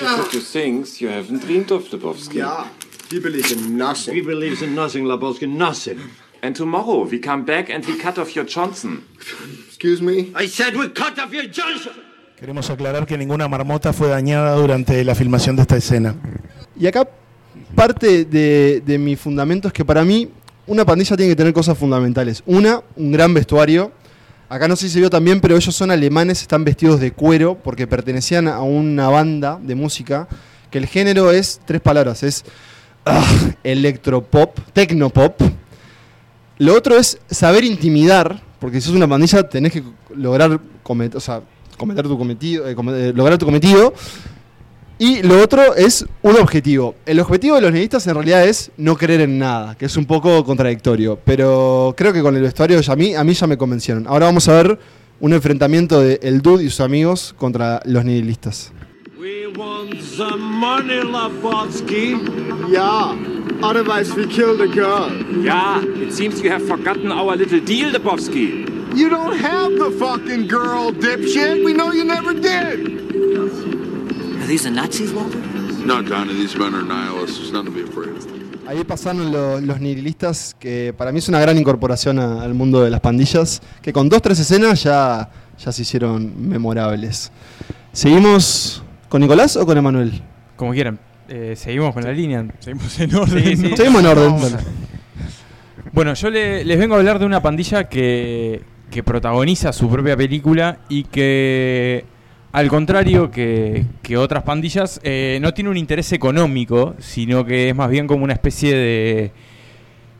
[0.00, 2.34] Because you think you haven't dreamed of Lebowski.
[2.36, 2.66] Yeah,
[3.10, 4.14] he believes in nothing.
[4.14, 5.98] He believes in nothing, Lebowski, nothing.
[6.42, 9.04] And tomorrow we come back and we cut off your Johnson.
[9.68, 10.32] Excuse me?
[10.34, 11.92] I said we cut off your Johnson.
[12.38, 16.14] Queremos aclarar que ninguna marmota fue dañada durante la filmación de esta escena.
[16.78, 17.06] Y acá
[17.74, 20.30] parte de, de mi fundamento es que para mí
[20.66, 22.42] una pandilla tiene que tener cosas fundamentales.
[22.46, 23.92] Una, un gran vestuario.
[24.50, 27.56] Acá no sé si se vio también, pero ellos son alemanes, están vestidos de cuero
[27.62, 30.26] porque pertenecían a una banda de música
[30.72, 32.44] que el género es tres palabras, es
[33.06, 33.24] ah,
[33.62, 35.40] electropop, tecnopop.
[36.58, 39.84] Lo otro es saber intimidar, porque si sos una pandilla tenés que
[40.16, 41.42] lograr comet- o sea,
[41.78, 43.94] cometer tu cometido, eh, come- eh, lograr tu cometido.
[45.02, 46.94] Y lo otro es un objetivo.
[47.06, 50.04] El objetivo de los nihilistas en realidad es no creer en nada, que es un
[50.04, 51.18] poco contradictorio.
[51.24, 54.06] Pero creo que con el vestuario ya a mí, a mí ya me convencieron.
[54.06, 54.78] Ahora vamos a ver
[55.18, 58.72] un enfrentamiento de El Dude y sus amigos contra los nihilistas.
[59.18, 62.20] We want the money, Lebowski.
[62.70, 63.16] Yeah,
[63.62, 65.10] otherwise we kill the girl.
[65.42, 68.68] Yeah, it seems you have forgotten our little deal, Lebowski.
[68.94, 71.64] You don't have the fucking girl, dipshit.
[71.64, 73.69] We know you never did.
[74.50, 75.38] These the Nazis, Walter?
[75.86, 77.38] No, Johnny, these men are nihilists.
[77.38, 78.26] There's nothing to be afraid of.
[78.66, 82.82] Ahí pasaron lo- los nihilistas, que para mí es una gran incorporación a- al mundo
[82.82, 87.30] de las pandillas, que con dos, tres escenas ya, ya se hicieron memorables.
[87.92, 90.20] ¿Seguimos con Nicolás o con Emanuel?
[90.56, 90.98] Como quieran.
[91.28, 92.44] Eh, seguimos con la línea.
[92.58, 93.44] Seguimos en orden.
[93.44, 93.70] Sí, sí.
[93.70, 93.76] ¿no?
[93.76, 94.34] Seguimos en orden.
[95.92, 100.16] Bueno, yo le- les vengo a hablar de una pandilla que, que protagoniza su propia
[100.16, 102.04] película y que,
[102.52, 103.84] al contrario que,
[104.16, 108.32] otras pandillas, eh, no tiene un interés económico, sino que es más bien como una
[108.32, 109.32] especie de...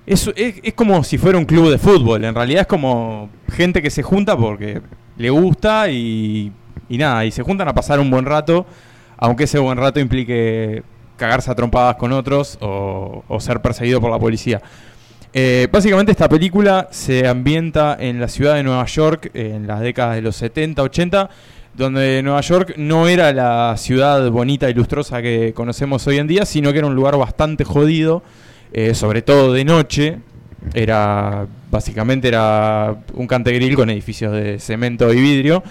[0.06, 3.82] Es, es, es como si fuera un club de fútbol, en realidad es como gente
[3.82, 4.80] que se junta porque
[5.16, 6.52] le gusta y,
[6.88, 8.66] y nada, y se juntan a pasar un buen rato,
[9.16, 10.82] aunque ese buen rato implique
[11.16, 14.62] cagarse a trompadas con otros o, o ser perseguido por la policía.
[15.32, 20.16] Eh, básicamente esta película se ambienta en la ciudad de Nueva York en las décadas
[20.16, 21.30] de los 70, 80,
[21.80, 26.44] donde Nueva York no era la ciudad bonita y lustrosa que conocemos hoy en día,
[26.44, 28.22] sino que era un lugar bastante jodido,
[28.72, 30.18] eh, sobre todo de noche.
[30.74, 35.62] Era básicamente era un cantegril con edificios de cemento y vidrio.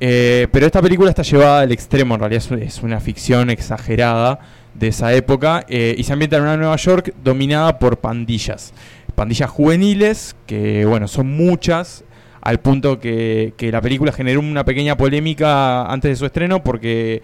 [0.00, 3.50] Eh, pero esta película está llevada al extremo, en realidad es, un- es una ficción
[3.50, 4.38] exagerada
[4.74, 8.72] de esa época eh, y se ambienta en una Nueva York dominada por pandillas.
[9.14, 12.04] Pandillas juveniles, que bueno, son muchas,
[12.40, 17.22] al punto que, que la película generó una pequeña polémica antes de su estreno porque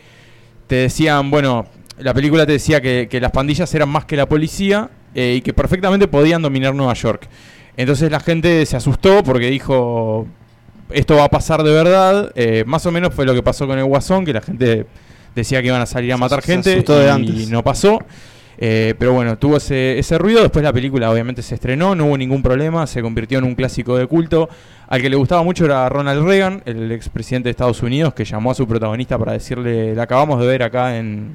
[0.67, 1.67] te decían, bueno,
[1.99, 5.41] la película te decía que, que las pandillas eran más que la policía eh, y
[5.41, 7.29] que perfectamente podían dominar Nueva York.
[7.77, 10.27] Entonces la gente se asustó porque dijo,
[10.91, 12.33] esto va a pasar de verdad.
[12.35, 14.87] Eh, más o menos fue lo que pasó con el Guasón, que la gente
[15.35, 16.85] decía que iban a salir a matar gente
[17.23, 18.01] y no pasó.
[18.59, 20.41] Eh, pero bueno, tuvo ese, ese ruido.
[20.43, 23.97] Después la película obviamente se estrenó, no hubo ningún problema, se convirtió en un clásico
[23.99, 24.49] de culto.
[24.89, 28.53] Al que le gustaba mucho era Ronald Reagan, el expresidente de Estados Unidos, que llamó
[28.53, 31.35] a su protagonista para decirle, la acabamos de ver acá en,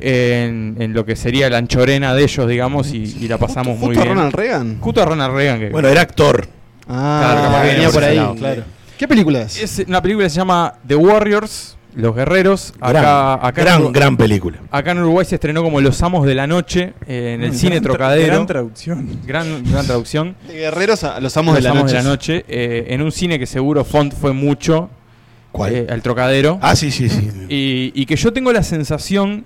[0.00, 3.88] en, en lo que sería la anchorena de ellos, digamos, y, y la pasamos muy
[3.88, 4.16] ¿Justo a bien.
[4.16, 4.78] Ronald Reagan?
[4.80, 5.58] Justo a Ronald Reagan.
[5.60, 6.46] Que, Bueno, era actor.
[6.88, 8.62] Ah, Claro, venía por ahí.
[8.98, 9.62] ¿Qué película es?
[9.62, 12.72] Es una película que se llama The Warriors, Los Guerreros.
[12.80, 14.58] Acá, Gran, acá, gran, en, Ur- gran película.
[14.70, 17.54] acá en Uruguay se estrenó como Los Amos de la Noche eh, en el Gran
[17.58, 18.26] cine Trocadero.
[18.26, 19.18] Gran traducción.
[19.26, 20.36] Gran, gran traducción.
[20.46, 22.02] De guerreros a los amos de la noche.
[22.02, 22.44] noche.
[22.48, 24.88] eh, en un cine que seguro Font fue mucho.
[25.52, 25.74] ¿Cuál?
[25.74, 26.58] eh, al Trocadero.
[26.62, 27.28] Ah, sí, sí, sí.
[27.48, 29.44] Y, y que yo tengo la sensación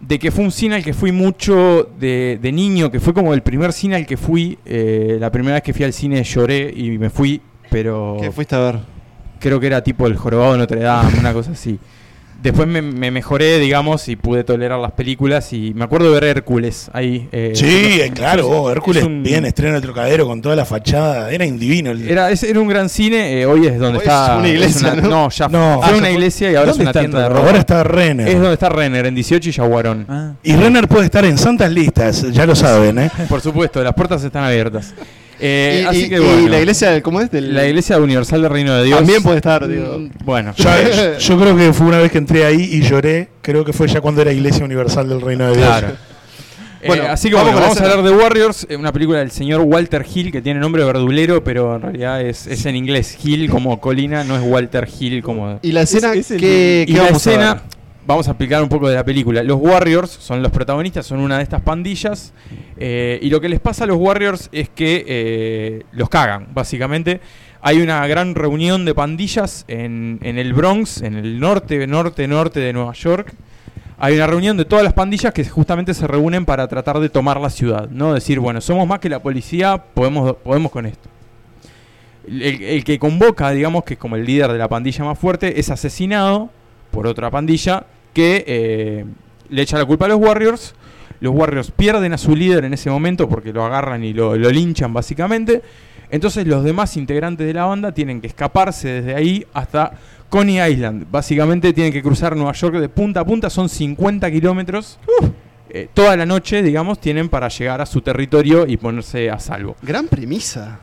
[0.00, 3.32] de que fue un cine al que fui mucho de, de niño, que fue como
[3.34, 4.58] el primer cine al que fui.
[4.64, 8.54] eh, la primera vez que fui al cine lloré y me fui, pero ¿Qué fuiste
[8.54, 8.93] a ver?
[9.44, 11.78] Creo que era tipo el jorobado de Notre Dame, una cosa así.
[12.42, 15.50] Después me, me mejoré, digamos, y pude tolerar las películas.
[15.54, 17.26] Y me acuerdo de ver Hércules ahí.
[17.32, 20.54] eh, Sí, es- claro, es- oh, Hércules es un- bien, estreno el trocadero con toda
[20.54, 21.30] la fachada.
[21.30, 21.90] Era indivino.
[21.92, 24.34] el- Era, ese era un gran cine, eh, hoy es donde Hoy está.
[24.34, 25.28] es una iglesia, una- ¿no?
[25.30, 25.80] ya No.
[25.82, 27.46] fue Ah, una iglesia y ahora es ¿Dónde una está tienda de ropa.
[27.46, 28.28] Ahora está Renner.
[28.28, 30.06] Es donde está Renner, en 18 y Yaguarón.
[30.08, 30.32] Ah.
[30.42, 33.10] Y Renner puede estar en santas listas, ya lo saben, ¿eh?
[33.26, 34.92] Por supuesto, las puertas están abiertas.
[35.40, 36.48] Eh, y, así y- que y bueno.
[36.48, 37.30] la iglesia, ¿cómo es?
[37.30, 38.98] Del- La iglesia universal del reino de Dios.
[38.98, 39.98] También puede estar, digo.
[39.98, 40.64] Mm, Bueno, Yo,
[41.18, 43.28] yo creo que fue una vez que entré ahí y lloré.
[43.42, 45.66] Creo que fue ya cuando era Iglesia Universal del Reino de Dios.
[45.66, 45.88] claro.
[46.82, 49.62] Eh, Bueno, así que vamos bueno, a hablar de Warriors, eh, una película del señor
[49.62, 53.80] Walter Hill que tiene nombre verdulero, pero en realidad es, es en inglés Hill como
[53.80, 55.58] colina, no es Walter Hill como.
[55.62, 57.62] Y la escena, Es- es el- ¿qué, y qué la vamos escena, ver?
[58.06, 59.42] Vamos a explicar un poco de la película.
[59.42, 62.32] Los Warriors son los protagonistas, son una de estas pandillas.
[62.76, 67.20] eh, y lo que les pasa a los Warriors es que eh, los cagan, básicamente.
[67.62, 72.72] Hay una gran reunión de pandillas en, el Bronx, en el norte, norte, norte de
[72.74, 73.32] Nueva York.
[73.96, 77.40] Hay una reunión de todas las pandillas que justamente se reúnen para tratar de tomar
[77.40, 78.12] la ciudad, ¿no?
[78.12, 81.08] Decir, bueno, somos más que la policía, podemos, podemos con esto.
[82.28, 85.58] El, el que convoca, digamos, que es como el líder de la pandilla más fuerte,
[85.58, 86.50] es asesinado
[86.94, 89.04] por otra pandilla que eh,
[89.50, 90.74] le echa la culpa a los Warriors.
[91.20, 94.50] Los Warriors pierden a su líder en ese momento porque lo agarran y lo, lo
[94.50, 95.60] linchan básicamente.
[96.10, 99.92] Entonces los demás integrantes de la banda tienen que escaparse desde ahí hasta
[100.28, 101.06] Coney Island.
[101.10, 105.00] Básicamente tienen que cruzar Nueva York de punta a punta, son 50 kilómetros.
[105.68, 109.74] Eh, toda la noche, digamos, tienen para llegar a su territorio y ponerse a salvo.
[109.82, 110.78] Gran premisa.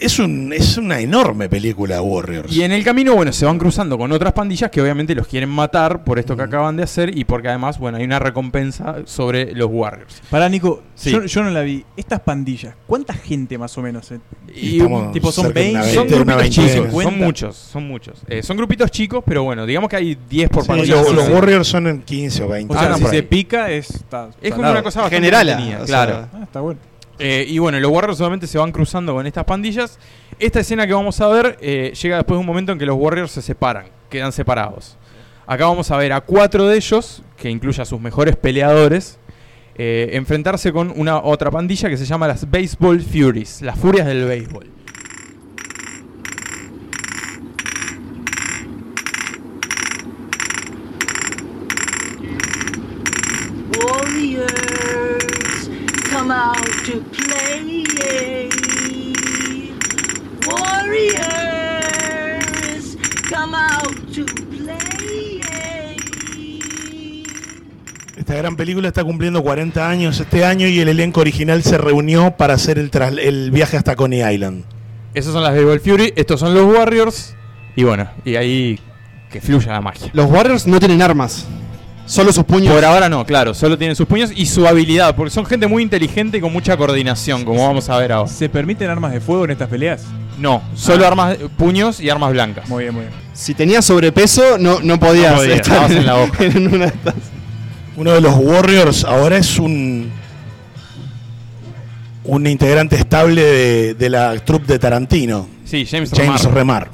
[0.00, 2.52] Es, un, es una enorme película, Warriors.
[2.52, 5.48] Y en el camino, bueno, se van cruzando con otras pandillas que obviamente los quieren
[5.48, 9.52] matar por esto que acaban de hacer y porque además, bueno, hay una recompensa sobre
[9.54, 10.20] los Warriors.
[10.30, 11.10] Pará, Nico, Sí.
[11.12, 11.84] yo, yo no la vi.
[11.96, 14.10] Estas pandillas, ¿cuánta gente más o menos?
[14.12, 14.18] eh?
[14.54, 16.66] Y Estamos tipo, son cerca de una 20, son 20, una grupitos veintena.
[16.68, 17.24] chicos, son 50.
[17.24, 18.18] muchos, son muchos.
[18.28, 20.94] Eh, son grupitos chicos, pero bueno, digamos que hay 10 por Sí, pandilla.
[20.96, 21.32] los, Sí, los sí.
[21.32, 22.74] Warriors son en 15 o 20.
[22.74, 24.72] O Ah, sea, no, si por se pica, es, está Es como salado.
[24.72, 26.28] una cosa bastante Generala, entretenida, o sea, claro.
[26.34, 26.80] Ah, está bueno.
[27.18, 29.98] Eh, y bueno, los Warriors solamente se van cruzando con estas pandillas.
[30.38, 32.96] Esta escena que vamos a ver eh, llega después de un momento en que los
[32.96, 34.96] Warriors se separan, quedan separados.
[35.46, 39.18] Acá vamos a ver a cuatro de ellos, que incluye a sus mejores peleadores,
[39.76, 44.24] eh, enfrentarse con una otra pandilla que se llama las Baseball Furies, las Furias del
[44.24, 44.66] Béisbol.
[53.84, 55.70] Warriors,
[56.36, 57.84] come out to play.
[61.66, 62.96] Warriors,
[63.30, 64.76] come out to play.
[68.16, 72.32] Esta gran película está cumpliendo 40 años este año y el elenco original se reunió
[72.36, 74.64] para hacer el, tras- el viaje hasta Coney Island.
[75.14, 77.34] Esas son las Baseball Fury, estos son los Warriors.
[77.76, 78.78] Y bueno, y ahí
[79.30, 80.10] que fluya la magia.
[80.12, 81.46] Los Warriors no tienen armas.
[82.06, 82.72] Solo sus puños.
[82.72, 85.82] Por ahora no, claro, solo tienen sus puños y su habilidad, porque son gente muy
[85.82, 88.30] inteligente y con mucha coordinación, como vamos a ver ahora.
[88.30, 90.04] ¿Se permiten armas de fuego en estas peleas?
[90.38, 91.08] No, solo Ah.
[91.08, 92.68] armas, puños y armas blancas.
[92.68, 93.14] Muy bien, muy bien.
[93.32, 96.44] Si tenías sobrepeso, no, no podías No podía, estar estabas en la hoja.
[96.44, 97.14] en una de estas.
[97.96, 100.10] Uno de los Warriors ahora es un
[102.24, 106.54] un integrante estable de, de la troupe de Tarantino, Sí, James, James Remar.
[106.54, 106.90] Remar.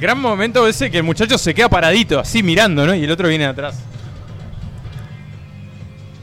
[0.00, 2.94] Gran momento ese que el muchacho se queda paradito, así mirando, ¿no?
[2.94, 3.76] Y el otro viene de atrás.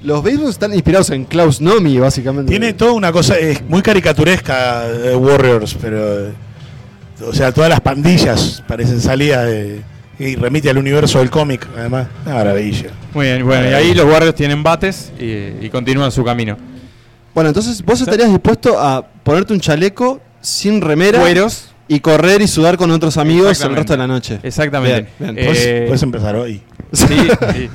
[0.04, 2.50] Los béisbols están inspirados en Klaus Nomi, básicamente.
[2.50, 6.28] Tiene toda una cosa, es muy caricaturesca de Warriors, pero.
[6.30, 6.32] eh,
[7.28, 9.82] O sea, todas las pandillas parecen salidas de.
[10.20, 12.08] Y remite al universo del cómic, además.
[12.26, 12.90] Una maravilla.
[13.14, 16.58] Muy bien, bueno, y ahí los Warriors tienen bates y, y continúan su camino.
[17.34, 21.70] Bueno, entonces vos estarías dispuesto a ponerte un chaleco sin remera Cueros.
[21.88, 23.80] y correr y sudar con otros amigos el Exactamente.
[23.80, 24.40] resto de la noche.
[24.44, 25.08] Exactamente.
[25.20, 25.38] Bien, bien.
[25.40, 26.62] Eh, Puedes, puedes empezar hoy.
[26.92, 27.06] sí,
[27.54, 27.70] sí.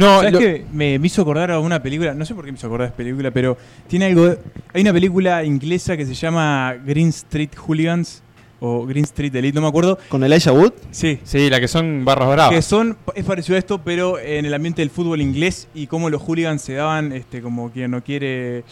[0.00, 0.64] No, ¿Sabes lo- qué?
[0.72, 2.90] Me, me hizo acordar a una película, no sé por qué me hizo acordar de
[2.90, 4.26] esta película, pero tiene algo.
[4.26, 4.38] de-
[4.74, 8.22] hay una película inglesa que se llama Green Street Hooligans
[8.62, 9.98] o Green Street Elite, no me acuerdo.
[10.10, 10.74] ¿Con Elijah Wood?
[10.90, 11.18] Sí.
[11.24, 12.54] sí, la que son barras bravas.
[12.54, 16.10] Que son, es parecido a esto, pero en el ambiente del fútbol inglés y cómo
[16.10, 18.64] los hooligans se daban este, como quien no quiere.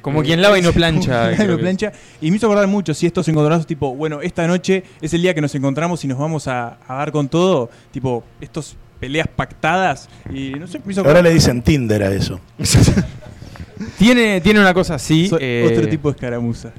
[0.00, 1.90] Como quien lava y no plancha, y no que plancha.
[2.20, 5.34] Y me hizo acordar mucho si estos encontrazos, tipo, bueno, esta noche es el día
[5.34, 7.68] que nos encontramos y nos vamos a, a dar con todo.
[7.90, 10.08] Tipo, estos peleas pactadas.
[10.32, 12.38] Y no sé, me hizo Ahora le dicen Tinder a eso.
[13.98, 16.70] Tiene, tiene una cosa así, So- eh, Otro tipo de escaramuza.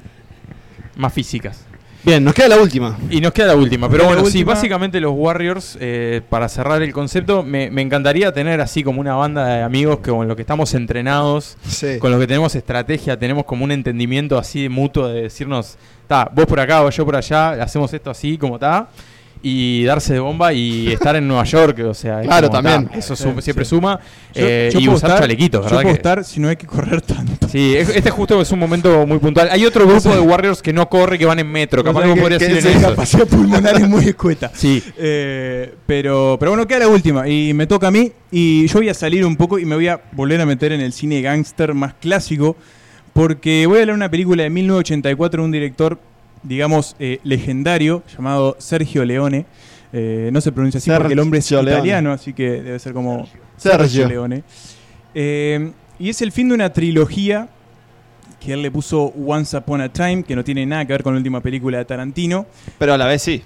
[0.96, 1.60] más físicas.
[2.02, 2.98] Bien, nos queda la última.
[3.10, 4.54] Y nos queda la última, pero queda la bueno, sí, última.
[4.54, 9.14] básicamente los Warriors, eh, para cerrar el concepto, me, me encantaría tener así como una
[9.14, 11.98] banda de amigos que con los que estamos entrenados, Sí.
[11.98, 16.46] con los que tenemos estrategia, tenemos como un entendimiento así mutuo de decirnos, ta, vos
[16.46, 18.88] por acá o yo por allá, hacemos esto así como está,
[19.42, 22.86] y darse de bomba y estar en Nueva York, o sea, Claro, también.
[22.88, 23.70] ta, eso Sí, siempre sí.
[23.70, 24.00] suma,
[24.34, 25.82] Yo- eh, yo y usar estar- chalequitos, Yo ¿verdad?
[25.82, 27.46] puedo que- estar si no hay que correr tanto.
[27.48, 29.48] Sí, es- este justo es un momento muy puntual.
[29.50, 31.84] Hay otro grupo de Warriors que no corre, que van en metro.
[31.84, 32.80] Capaz que vos podrías ir en eso.
[32.88, 34.50] capacidad pulmonar es muy escueta.
[34.54, 34.82] Sí.
[34.98, 38.88] Eh, pero, pero bueno, queda la última y me toca a mí y yo voy
[38.88, 41.74] a salir un poco y me voy a volver a meter en el cine gangster
[41.74, 42.56] más clásico
[43.12, 45.98] porque voy a hablar de una película de 1984 de un director,
[46.44, 49.46] digamos, eh, legendario llamado Sergio Leone.
[49.92, 51.78] Eh, no se pronuncia así porque el hombre es Sergio Leone.
[51.78, 53.26] italiano, así que debe ser como
[53.56, 54.06] Sergio.
[54.08, 54.44] Leone.
[55.14, 57.48] Eh, y es el fin de una trilogía
[58.40, 61.14] que él le puso Once Upon a Time, que no tiene nada que ver con
[61.14, 62.46] la última película de Tarantino.
[62.78, 63.42] Pero a la vez sí.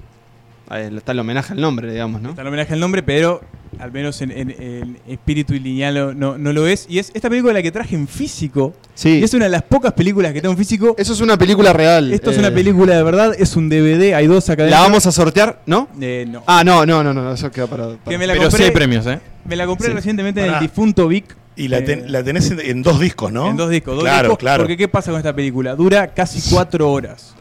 [0.76, 2.30] Está el homenaje al nombre, digamos, ¿no?
[2.30, 3.40] Está el homenaje al nombre, pero
[3.78, 6.86] al menos en, en- en espíritu y lineal no, no lo es.
[6.88, 8.74] Y es esta película la que traje en físico.
[8.94, 9.18] Sí.
[9.20, 10.94] Y es una de las pocas películas que tengo en físico.
[10.98, 12.12] Eso es una película real.
[12.12, 15.06] Esto es eh, una película de verdad, es un DVD, hay dos acá La vamos
[15.06, 15.88] a sortear, ¿no?
[16.00, 16.42] Eh, no.
[16.46, 17.84] Ah, no, no, no, no, eso queda para.
[17.88, 19.20] para- Que me la Pero sí compré, hay premios, ¿eh?
[19.46, 19.94] me la compré Sí.
[19.94, 20.58] recientemente en Pará.
[20.58, 21.36] el difunto Vic.
[21.56, 23.48] Y la, ten- Eh, la tenés en, en dos discos, ¿no?
[23.50, 24.38] En dos discos, dos claro, discos.
[24.38, 24.62] claro.
[24.62, 25.74] Porque ¿qué pasa con esta película?
[25.74, 27.34] Dura casi cuatro horas.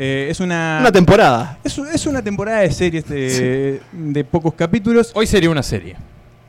[0.00, 0.78] Eh, es una.
[0.80, 1.58] Una temporada.
[1.64, 5.10] es, es una temporada de series de, de pocos capítulos.
[5.14, 5.96] Hoy sería una serie.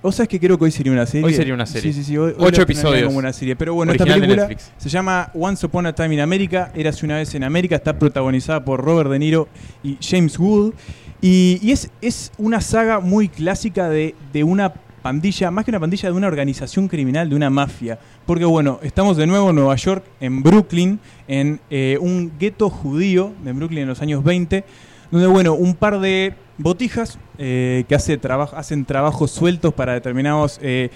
[0.04, 1.26] ¿Vos sabés que creo que hoy sería una serie?
[1.26, 1.92] Hoy sería una serie.
[1.92, 2.16] Sí, sí, sí.
[2.18, 3.06] Hoy, hoy Ocho planearía episodios.
[3.08, 3.56] como una serie.
[3.56, 4.72] Pero bueno, esta Original de película Netflix.
[4.78, 6.72] se llama Once Upon a Time in America.
[6.76, 7.76] Érase una vez en América.
[7.76, 9.50] Está protagonizada por Robert De Niro
[9.84, 10.74] y James Wood.
[11.22, 14.72] Y, y es, es una saga muy clásica de, de una
[15.10, 17.98] pandilla, más que una pandilla, de una organización criminal, de una mafia.
[18.28, 23.34] Porque bueno, estamos de nuevo en Nueva York, en Brooklyn, en eh, un gueto judío
[23.44, 24.64] de Brooklyn en los años 20,
[25.12, 30.60] donde bueno, un par de botijas eh, que hace traba- hacen trabajos sueltos para determinados...
[30.62, 30.90] eh,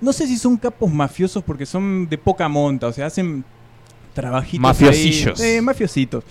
[0.00, 3.44] no sé si son capos mafiosos porque son de poca monta, o sea, hacen
[4.14, 4.60] trabajitos.
[4.62, 5.40] Mafiosillos.
[5.40, 6.22] ahí, mafiositos.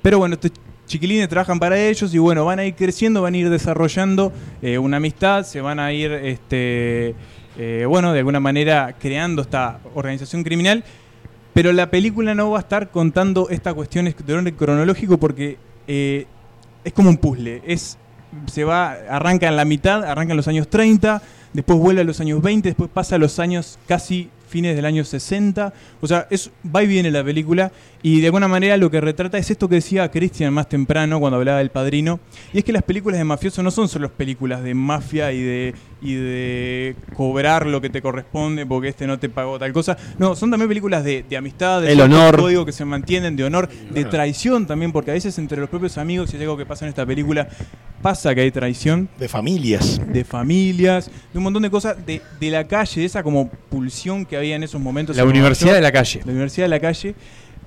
[0.00, 0.52] Pero bueno, estos
[0.90, 4.76] chiquilines trabajan para ellos y bueno, van a ir creciendo, van a ir desarrollando eh,
[4.76, 7.14] una amistad, se van a ir, este,
[7.56, 10.82] eh, bueno, de alguna manera creando esta organización criminal.
[11.54, 16.26] Pero la película no va a estar contando estas cuestiones de orden cronológico porque eh,
[16.84, 17.62] es como un puzzle.
[17.66, 17.96] Es,
[18.46, 21.22] se va, arranca en la mitad, arranca en los años 30,
[21.52, 25.04] después vuelve a los años 20, después pasa a los años casi fines del año
[25.04, 25.72] 60.
[26.00, 29.38] O sea, es, va y viene la película y de alguna manera lo que retrata
[29.38, 32.20] es esto que decía Christian más temprano cuando hablaba del padrino.
[32.52, 35.74] Y es que las películas de mafioso no son solo películas de mafia y de,
[36.02, 39.96] y de cobrar lo que te corresponde porque este no te pagó tal cosa.
[40.18, 42.36] No, son también películas de, de amistad, de El honor.
[42.38, 45.98] códigos que se mantienen, de honor, de traición también, porque a veces entre los propios
[45.98, 47.48] amigos, y es algo que pasa en esta película,
[48.02, 50.00] pasa que hay traición De familias.
[50.10, 54.24] de familias, de un montón de cosas, de, de la calle, de esa como pulsión
[54.24, 55.16] que había en esos momentos.
[55.16, 56.20] La Universidad de la Calle.
[56.24, 57.14] La Universidad de la Calle.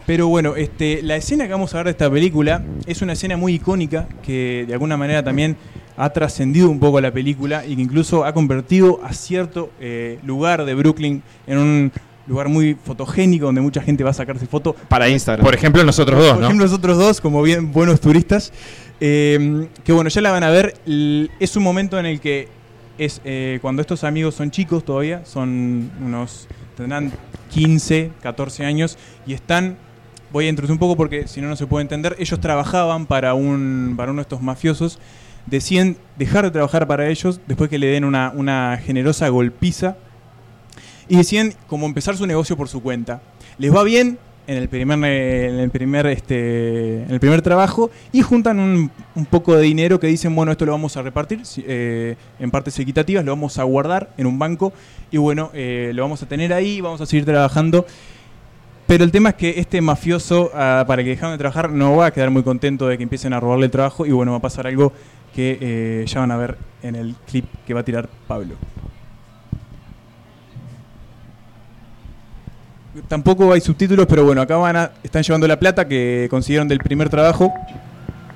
[0.05, 3.37] Pero bueno, este, la escena que vamos a ver de esta película es una escena
[3.37, 5.55] muy icónica que de alguna manera también
[5.97, 10.65] ha trascendido un poco la película y que incluso ha convertido a cierto eh, lugar
[10.65, 11.91] de Brooklyn en un
[12.25, 14.75] lugar muy fotogénico donde mucha gente va a sacarse foto.
[14.87, 15.43] Para Instagram.
[15.45, 16.45] Por ejemplo, nosotros dos, Por ¿no?
[16.45, 18.51] ejemplo, nosotros dos, como bien buenos turistas.
[18.99, 20.75] eh, que bueno, ya la van a ver.
[21.39, 22.47] Es un momento en el que
[22.97, 27.11] es eh, cuando estos amigos son chicos todavía, son unos, tendrán
[27.51, 29.77] 15, 14 años y están,
[30.31, 33.33] voy a introducir un poco porque si no, no se puede entender, ellos trabajaban para,
[33.33, 34.99] un, para uno de estos mafiosos,
[35.45, 39.97] deciden dejar de trabajar para ellos después que le den una, una generosa golpiza
[41.07, 43.21] y deciden como empezar su negocio por su cuenta.
[43.57, 44.17] Les va bien
[44.47, 48.91] en el primer, en el primer, este, en el primer trabajo y juntan un,
[49.29, 53.23] poco de dinero que dicen, bueno, esto lo vamos a repartir eh, en partes equitativas,
[53.23, 54.73] lo vamos a guardar en un banco
[55.11, 57.85] y bueno, eh, lo vamos a tener ahí, vamos a seguir trabajando.
[58.93, 62.05] Pero el tema es que este mafioso, ah, para que dejaron de trabajar, no va
[62.05, 64.41] a quedar muy contento de que empiecen a robarle el trabajo y bueno, va a
[64.41, 64.93] pasar algo
[65.33, 68.53] que eh, ya van a ver en el clip que va a tirar Pablo.
[73.07, 76.77] Tampoco hay subtítulos, pero bueno, acá van a, están llevando la plata que consiguieron del
[76.77, 77.51] primer trabajo.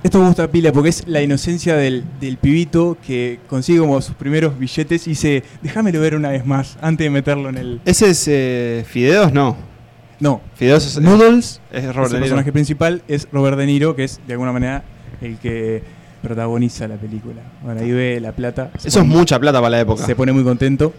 [0.01, 4.15] Esto me gusta pila porque es la inocencia del, del pibito que consigue como sus
[4.15, 7.81] primeros billetes y dice, déjamelo ver una vez más antes de meterlo en el...
[7.85, 9.31] ¿Ese es eh, Fideos?
[9.31, 9.76] No.
[10.19, 12.21] No, Fideos es Noodles, Es el Robert De Niro.
[12.21, 14.83] personaje principal es Robert De Niro, que es de alguna manera
[15.21, 15.83] el que
[16.21, 17.41] protagoniza la película.
[17.63, 18.71] Bueno, ahí ve la plata.
[18.83, 20.05] Eso es mucha plata para la época.
[20.05, 20.93] Se pone muy contento.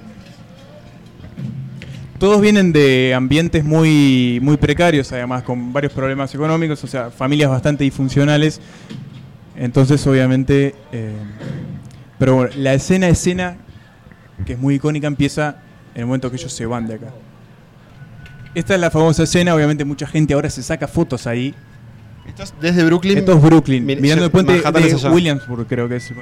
[2.18, 7.50] Todos vienen de ambientes muy, muy precarios, además, con varios problemas económicos, o sea, familias
[7.50, 8.60] bastante disfuncionales.
[9.56, 10.74] Entonces, obviamente.
[10.92, 11.12] eh,
[12.18, 13.56] pero bueno, la escena, escena,
[14.44, 15.58] que es muy icónica, empieza
[15.94, 17.10] en el momento que ellos se van de acá.
[18.54, 21.54] Esta es la famosa escena, obviamente mucha gente ahora se saca fotos ahí.
[22.26, 23.18] Esto es desde Brooklyn.
[23.18, 25.10] Esto es Brooklyn, Mira, mirando el puente Manhattan de allá.
[25.10, 26.12] Williamsburg, creo que es.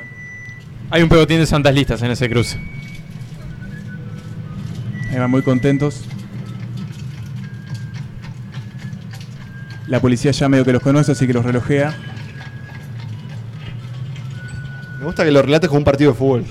[0.91, 2.59] Hay un pegotín de santas listas en ese cruce.
[5.11, 6.05] Ahí van muy contentos.
[9.89, 11.95] La policía ya medio que los conoce, así que los relojea.
[14.99, 16.45] Me gusta que lo relates como un partido de fútbol.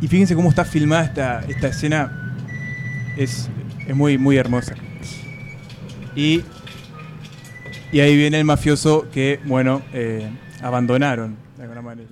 [0.00, 2.27] Y fíjense cómo está filmada esta, esta escena.
[3.18, 3.50] Es,
[3.86, 4.74] es muy, muy hermosa.
[6.14, 6.42] Y,
[7.92, 10.30] y ahí viene el mafioso que, bueno, eh,
[10.62, 12.08] abandonaron de alguna manera.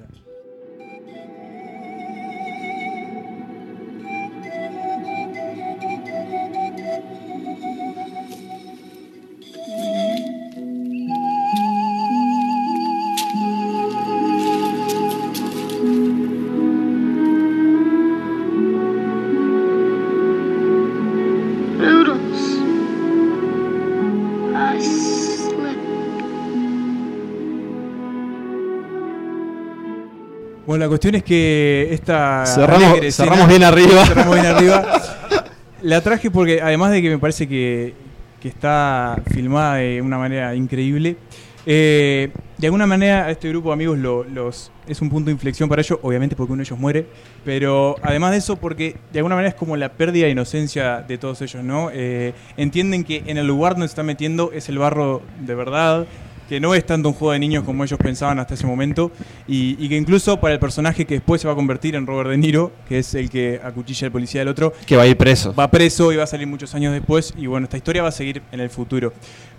[30.76, 32.44] Bueno, la cuestión es que esta.
[32.44, 34.04] Cerramos- escena- bien arriba.
[34.04, 34.84] Cerramos bien arriba.
[35.82, 37.94] La traje porque, además de que me parece que,
[38.40, 41.16] que está filmada de una manera increíble,
[41.64, 45.32] eh, de alguna manera a este grupo de amigos lo- los, es un punto de
[45.32, 47.06] inflexión para ellos, obviamente porque uno de ellos muere,
[47.44, 51.16] pero además de eso porque de alguna manera es como la pérdida de inocencia de
[51.16, 51.88] todos ellos, ¿no?
[51.92, 56.06] Eh, entienden que en el lugar donde se están metiendo es el barro de verdad,
[56.48, 59.10] que no es tanto un juego de niños como ellos pensaban hasta ese momento,
[59.48, 62.30] y, y que incluso para el personaje que después se va a convertir en Robert
[62.30, 65.16] De Niro, que es el que acuchilla al policía del otro, Que va a ir
[65.16, 65.54] preso.
[65.54, 68.12] va preso y va a salir muchos años después, y bueno, esta historia va a
[68.12, 69.12] seguir en el futuro.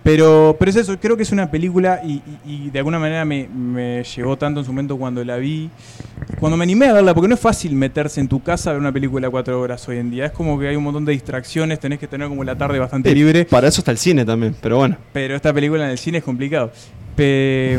[0.07, 3.25] Pero, pero es eso, creo que es una película y, y- y de alguna manera
[3.25, 5.69] me, me llegó tanto en su momento cuando la vi,
[6.39, 8.79] cuando me animé a verla, porque no es fácil meterse en tu casa a ver
[8.79, 11.77] una película cuatro horas hoy en día, es como que hay un montón de distracciones,
[11.81, 13.43] tenés que tener como la tarde bastante libre.
[13.43, 14.95] Para eso está el cine también, pero bueno.
[15.11, 16.71] Pero esta película en el cine es complicado.
[17.17, 17.77] Pe-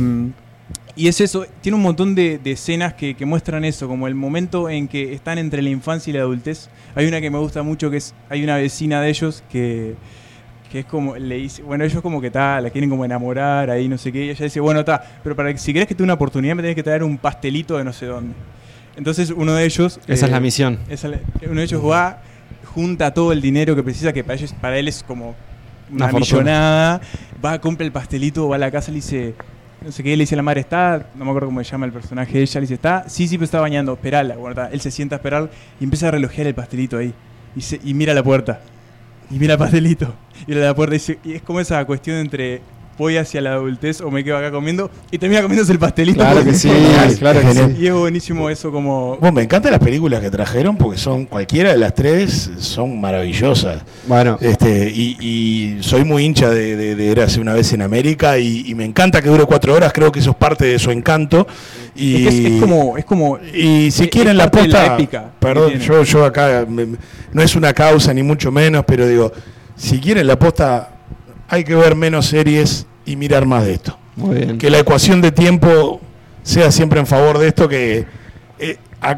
[0.96, 4.14] y es eso, tiene un montón de, de escenas que, que muestran eso, como el
[4.16, 6.68] momento en que están entre la infancia y la adultez.
[6.94, 9.94] Hay una que me gusta mucho, que es, hay una vecina de ellos que,
[10.70, 13.88] que es como, le dice, bueno, ellos como que tal, la quieren como enamorar, ahí
[13.88, 15.98] no sé qué, y ella dice, bueno, está, pero para que si querés que te
[15.98, 18.34] dé una oportunidad me tenés que traer un pastelito de no sé dónde.
[18.96, 19.98] Entonces uno de ellos...
[20.06, 20.78] Esa es eh, la misión.
[20.88, 22.18] esa es la- uno de ellos va,
[22.74, 25.34] junta todo el dinero que precisa, que para, ellos, para él es como
[25.90, 26.20] Una una, fortuna.
[26.40, 27.00] millonada,
[27.44, 29.34] va, compra el pastelito, va a la casa, le dice,
[29.82, 31.92] no sé qué, le dice la madre, está, no me acuerdo cómo se llama el
[31.92, 34.80] personaje de ella, le dice, está, sí, sí, pero está bañando, esperala, bueno, está, él
[34.80, 35.48] se sienta a esperar
[35.80, 37.14] y empieza a relojear el pastelito ahí,
[37.56, 38.60] y, se- y mira la puerta,
[39.30, 40.14] y mira el pastelito,
[40.46, 42.60] y mira la puerta, se- y es como esa cuestión entre
[42.98, 46.18] voy hacia la adultez o me quedo acá comiendo y termina comiéndose el pastelito.
[46.18, 46.70] Claro que sí,
[47.18, 47.60] claro que sí.
[47.80, 49.16] Y es buenísimo eso como...
[49.20, 53.82] Bueno, me encantan las películas que trajeron porque son cualquiera de las tres son maravillosas.
[54.06, 58.36] Bueno, Este, y, y soy muy hincha de, de, de Érase una vez en América
[58.38, 60.90] y, y me encanta que dure cuatro horas, creo que eso es parte de su
[60.90, 61.46] encanto.
[61.94, 62.98] Y, Es, que es, es como...
[62.98, 66.66] Es como y si es quieren la de la posta, épica perdón, yo, yo acá
[66.68, 66.96] me-
[67.32, 69.32] no es una causa ni mucho menos, pero digo,
[69.76, 70.90] si quieren la posta,
[71.48, 73.98] hay que ver menos series y mirar más de esto.
[74.16, 74.58] muy bien.
[74.58, 76.00] Que la ecuación de tiempo
[76.42, 78.04] sea siempre en favor de esto, que
[78.58, 78.76] eh,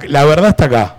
[0.09, 0.97] la verdad está acá.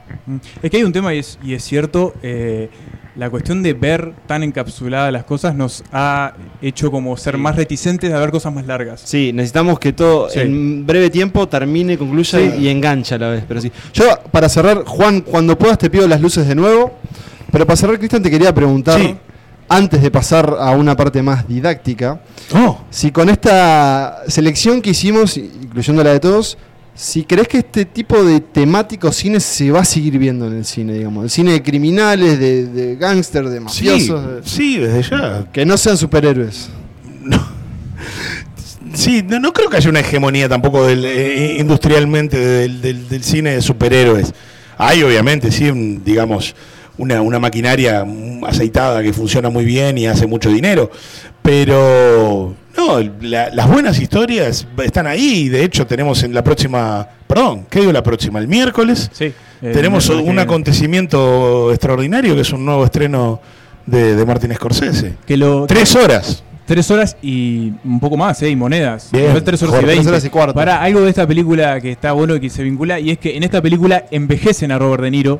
[0.61, 2.69] Es que hay un tema y es, y es cierto, eh,
[3.15, 8.11] la cuestión de ver tan encapsuladas las cosas nos ha hecho como ser más reticentes
[8.13, 9.01] a ver cosas más largas.
[9.03, 10.39] Sí, necesitamos que todo Sí.
[10.39, 12.51] en breve tiempo termine, concluya Sí.
[12.59, 13.43] y enganche a la vez.
[13.47, 13.71] Pero sí.
[13.93, 16.93] Yo, para cerrar, Juan, cuando puedas te pido las luces de nuevo.
[17.51, 19.15] Pero para cerrar, Cristian, te quería preguntar, Sí.
[19.73, 22.21] Antes de pasar a una parte más didáctica,
[22.53, 26.57] Oh, si con esta selección que hicimos, incluyendo la de todos,
[26.93, 30.65] si crees que este tipo de temático cine se va a seguir viendo en el
[30.65, 35.03] cine, digamos, el cine de criminales, de, de gángster, de sí, mafiosos, de- sí, desde
[35.09, 35.45] ya.
[35.53, 36.69] que no sean superhéroes.
[38.93, 43.23] Sí, no, no creo que haya una hegemonía tampoco del, eh, industrialmente del, del- del
[43.23, 44.33] cine de superhéroes.
[44.77, 46.55] Hay obviamente, sí, un- digamos,
[47.01, 48.05] una, una maquinaria
[48.47, 50.89] aceitada que funciona muy bien y hace mucho dinero,
[51.41, 55.49] pero no, la- las buenas historias están ahí.
[55.49, 58.39] De hecho, tenemos en la próxima, perdón, ¿qué digo la próxima?
[58.39, 59.33] El miércoles Sí.
[59.61, 63.39] Tenemos un que- acontecimiento extraordinario que es un nuevo estreno
[63.85, 65.13] de, de Martin Scorsese.
[65.27, 66.43] que lo, Tres horas.
[66.65, 68.49] Tres horas y un poco más, ¿eh?
[68.49, 69.09] Y monedas.
[69.11, 70.09] Bien, tres horas joder, y tres veinte.
[70.09, 70.53] horas y cuarto.
[70.53, 73.35] Para algo de esta película que está bueno y que se vincula, y es que
[73.35, 75.39] en esta película envejecen a Robert De Niro.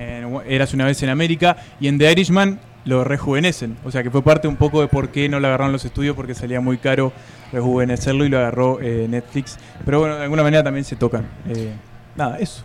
[0.00, 1.56] En Eras una vez en América.
[1.80, 3.76] Y en The Irishman lo rejuvenecen.
[3.84, 6.16] O sea que fue parte un poco de por qué no lo agarraron los estudios,
[6.16, 7.12] porque salía muy caro
[7.52, 9.58] rejuvenecerlo y lo agarró eh, Netflix.
[9.84, 11.26] Pero bueno, de alguna manera también se tocan.
[11.48, 11.72] Eh,
[12.16, 12.62] nada, eso.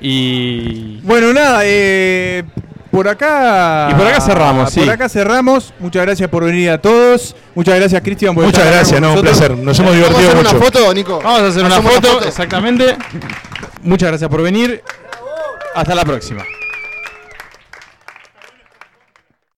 [0.00, 1.00] Y.
[1.02, 2.44] Bueno, nada, eh,
[2.92, 3.88] por acá.
[3.90, 4.88] Y por acá cerramos, Por sí.
[4.88, 5.74] acá cerramos.
[5.80, 7.34] Muchas gracias por venir a todos.
[7.56, 9.56] Muchas gracias, Cristian, Muchas estar gracias, no, un placer.
[9.56, 10.56] Nos hemos ¿Vamos a divertido hacer mucho.
[10.56, 11.20] una foto, Nico?
[11.22, 12.96] Vamos a hacer una foto, exactamente.
[13.82, 14.82] Muchas gracias por venir.
[15.74, 16.44] Hasta la próxima.